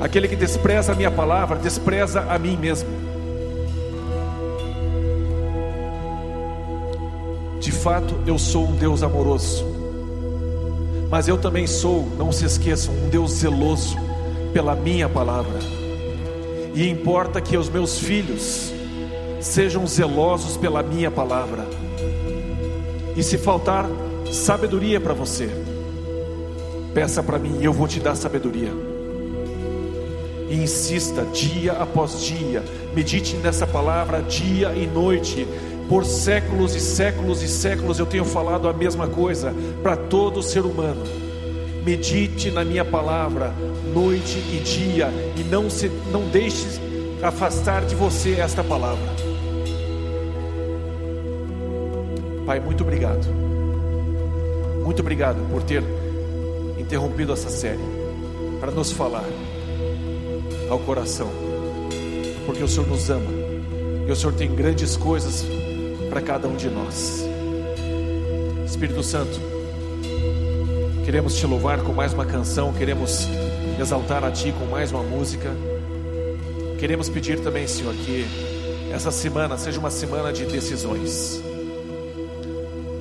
Aquele 0.00 0.28
que 0.28 0.36
despreza 0.36 0.92
a 0.92 0.94
minha 0.94 1.10
palavra, 1.10 1.58
despreza 1.58 2.22
a 2.22 2.38
mim 2.38 2.56
mesmo. 2.56 2.88
Fato, 7.86 8.16
eu 8.26 8.36
sou 8.36 8.66
um 8.66 8.72
Deus 8.74 9.04
amoroso. 9.04 9.64
Mas 11.08 11.28
eu 11.28 11.38
também 11.38 11.68
sou, 11.68 12.04
não 12.18 12.32
se 12.32 12.44
esqueçam, 12.44 12.92
um 12.92 13.08
Deus 13.08 13.30
zeloso 13.30 13.96
pela 14.52 14.74
minha 14.74 15.08
palavra. 15.08 15.56
E 16.74 16.88
importa 16.88 17.40
que 17.40 17.56
os 17.56 17.68
meus 17.68 17.96
filhos 18.00 18.72
sejam 19.40 19.86
zelosos 19.86 20.56
pela 20.56 20.82
minha 20.82 21.12
palavra. 21.12 21.64
E 23.16 23.22
se 23.22 23.38
faltar 23.38 23.88
sabedoria 24.32 25.00
para 25.00 25.14
você, 25.14 25.48
peça 26.92 27.22
para 27.22 27.38
mim 27.38 27.58
e 27.60 27.66
eu 27.66 27.72
vou 27.72 27.86
te 27.86 28.00
dar 28.00 28.16
sabedoria. 28.16 28.72
E 30.50 30.56
insista 30.56 31.22
dia 31.26 31.70
após 31.74 32.20
dia, 32.20 32.64
medite 32.92 33.36
nessa 33.36 33.64
palavra 33.64 34.22
dia 34.22 34.72
e 34.74 34.88
noite. 34.88 35.46
Por 35.88 36.04
séculos 36.04 36.74
e 36.74 36.80
séculos 36.80 37.42
e 37.42 37.48
séculos 37.48 37.98
eu 37.98 38.06
tenho 38.06 38.24
falado 38.24 38.68
a 38.68 38.72
mesma 38.72 39.06
coisa 39.06 39.54
para 39.82 39.96
todo 39.96 40.42
ser 40.42 40.62
humano. 40.62 41.02
Medite 41.84 42.50
na 42.50 42.64
minha 42.64 42.84
palavra 42.84 43.54
noite 43.94 44.38
e 44.52 44.60
dia 44.64 45.08
e 45.36 45.44
não 45.44 45.70
se 45.70 45.88
não 46.10 46.28
deixe 46.28 46.80
afastar 47.22 47.84
de 47.84 47.94
você 47.94 48.32
esta 48.32 48.64
palavra. 48.64 49.06
Pai, 52.44 52.58
muito 52.58 52.82
obrigado. 52.82 53.26
Muito 54.84 55.00
obrigado 55.00 55.38
por 55.50 55.62
ter 55.62 55.82
interrompido 56.78 57.32
essa 57.32 57.48
série 57.48 57.80
para 58.60 58.70
nos 58.70 58.90
falar 58.90 59.24
ao 60.68 60.78
coração, 60.80 61.30
porque 62.44 62.62
o 62.62 62.68
Senhor 62.68 62.88
nos 62.88 63.08
ama 63.08 63.30
e 64.06 64.10
o 64.10 64.16
Senhor 64.16 64.32
tem 64.32 64.52
grandes 64.54 64.96
coisas 64.96 65.44
para 66.16 66.24
cada 66.24 66.48
um 66.48 66.56
de 66.56 66.70
nós. 66.70 67.26
Espírito 68.64 69.02
Santo, 69.02 69.38
Queremos 71.04 71.36
te 71.36 71.46
louvar 71.46 71.82
com 71.82 71.92
mais 71.92 72.12
uma 72.12 72.24
canção, 72.24 72.72
queremos 72.72 73.28
exaltar 73.78 74.24
a 74.24 74.30
Ti 74.30 74.52
com 74.58 74.64
mais 74.64 74.90
uma 74.90 75.04
música. 75.04 75.54
Queremos 76.78 77.08
pedir 77.08 77.38
também, 77.40 77.66
Senhor, 77.66 77.94
que 77.94 78.26
essa 78.92 79.12
semana 79.12 79.56
seja 79.56 79.78
uma 79.78 79.90
semana 79.90 80.32
de 80.32 80.46
decisões, 80.46 81.40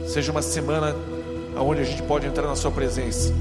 seja 0.05 0.31
uma 0.31 0.43
semana 0.43 0.95
onde 1.57 1.81
a 1.81 1.85
gente 1.85 2.03
pode 2.03 2.27
entrar 2.27 2.45
na 2.45 2.55
Sua 2.55 2.69
presença 2.69 3.33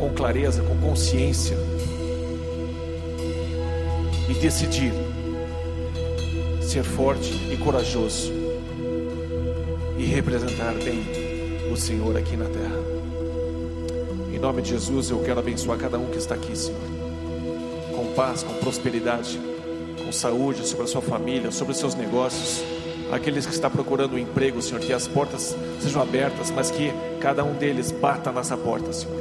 com 0.00 0.10
clareza, 0.14 0.62
com 0.62 0.76
consciência 0.78 1.56
e 4.28 4.34
decidir 4.34 5.11
ser 6.72 6.84
forte 6.84 7.34
e 7.52 7.56
corajoso 7.58 8.32
e 9.98 10.04
representar 10.06 10.72
bem 10.82 11.04
o 11.70 11.76
Senhor 11.76 12.16
aqui 12.16 12.34
na 12.34 12.46
terra. 12.46 12.78
Em 14.32 14.38
nome 14.38 14.62
de 14.62 14.70
Jesus, 14.70 15.10
eu 15.10 15.22
quero 15.22 15.38
abençoar 15.38 15.76
cada 15.76 15.98
um 15.98 16.06
que 16.06 16.16
está 16.16 16.34
aqui, 16.34 16.56
Senhor, 16.56 16.80
com 17.94 18.14
paz, 18.14 18.42
com 18.42 18.54
prosperidade, 18.54 19.38
com 20.02 20.10
saúde 20.10 20.66
sobre 20.66 20.84
a 20.84 20.88
sua 20.88 21.02
família, 21.02 21.50
sobre 21.50 21.72
os 21.72 21.78
seus 21.78 21.94
negócios. 21.94 22.64
Aqueles 23.12 23.44
que 23.44 23.52
estão 23.52 23.70
procurando 23.70 24.14
um 24.14 24.18
emprego, 24.18 24.62
Senhor, 24.62 24.80
que 24.80 24.94
as 24.94 25.06
portas 25.06 25.54
sejam 25.78 26.00
abertas, 26.00 26.50
mas 26.50 26.70
que 26.70 26.90
cada 27.20 27.44
um 27.44 27.52
deles 27.52 27.92
bata 27.92 28.32
nessa 28.32 28.56
porta, 28.56 28.94
Senhor, 28.94 29.20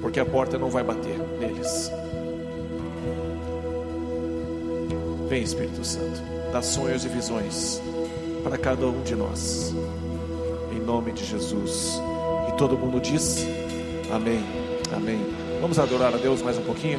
porque 0.00 0.18
a 0.18 0.24
porta 0.24 0.56
não 0.56 0.70
vai 0.70 0.82
bater 0.82 1.18
neles. 1.38 1.92
Vem, 5.30 5.44
Espírito 5.44 5.84
Santo, 5.84 6.20
dá 6.52 6.60
sonhos 6.60 7.04
e 7.04 7.08
visões 7.08 7.80
para 8.42 8.58
cada 8.58 8.84
um 8.84 9.00
de 9.04 9.14
nós. 9.14 9.72
Em 10.72 10.80
nome 10.80 11.12
de 11.12 11.24
Jesus. 11.24 12.02
E 12.48 12.52
todo 12.56 12.76
mundo 12.76 13.00
diz: 13.00 13.46
Amém. 14.12 14.44
Amém. 14.92 15.24
Vamos 15.60 15.78
adorar 15.78 16.12
a 16.12 16.16
Deus 16.16 16.42
mais 16.42 16.58
um 16.58 16.62
pouquinho? 16.62 16.98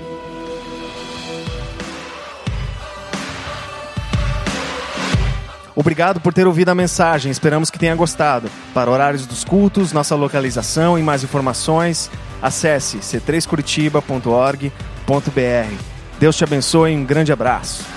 Obrigado 5.75 6.21
por 6.21 6.33
ter 6.33 6.47
ouvido 6.47 6.69
a 6.69 6.75
mensagem, 6.75 7.29
esperamos 7.29 7.69
que 7.69 7.77
tenha 7.77 7.95
gostado. 7.95 8.49
Para 8.73 8.89
horários 8.89 9.25
dos 9.25 9.43
cultos, 9.43 9.91
nossa 9.91 10.15
localização 10.15 10.97
e 10.97 11.03
mais 11.03 11.21
informações, 11.21 12.09
acesse 12.41 12.99
c3curitiba.org.br. 12.99 14.71
Deus 16.17 16.37
te 16.37 16.45
abençoe 16.45 16.93
e 16.93 16.95
um 16.95 17.03
grande 17.03 17.33
abraço. 17.33 17.90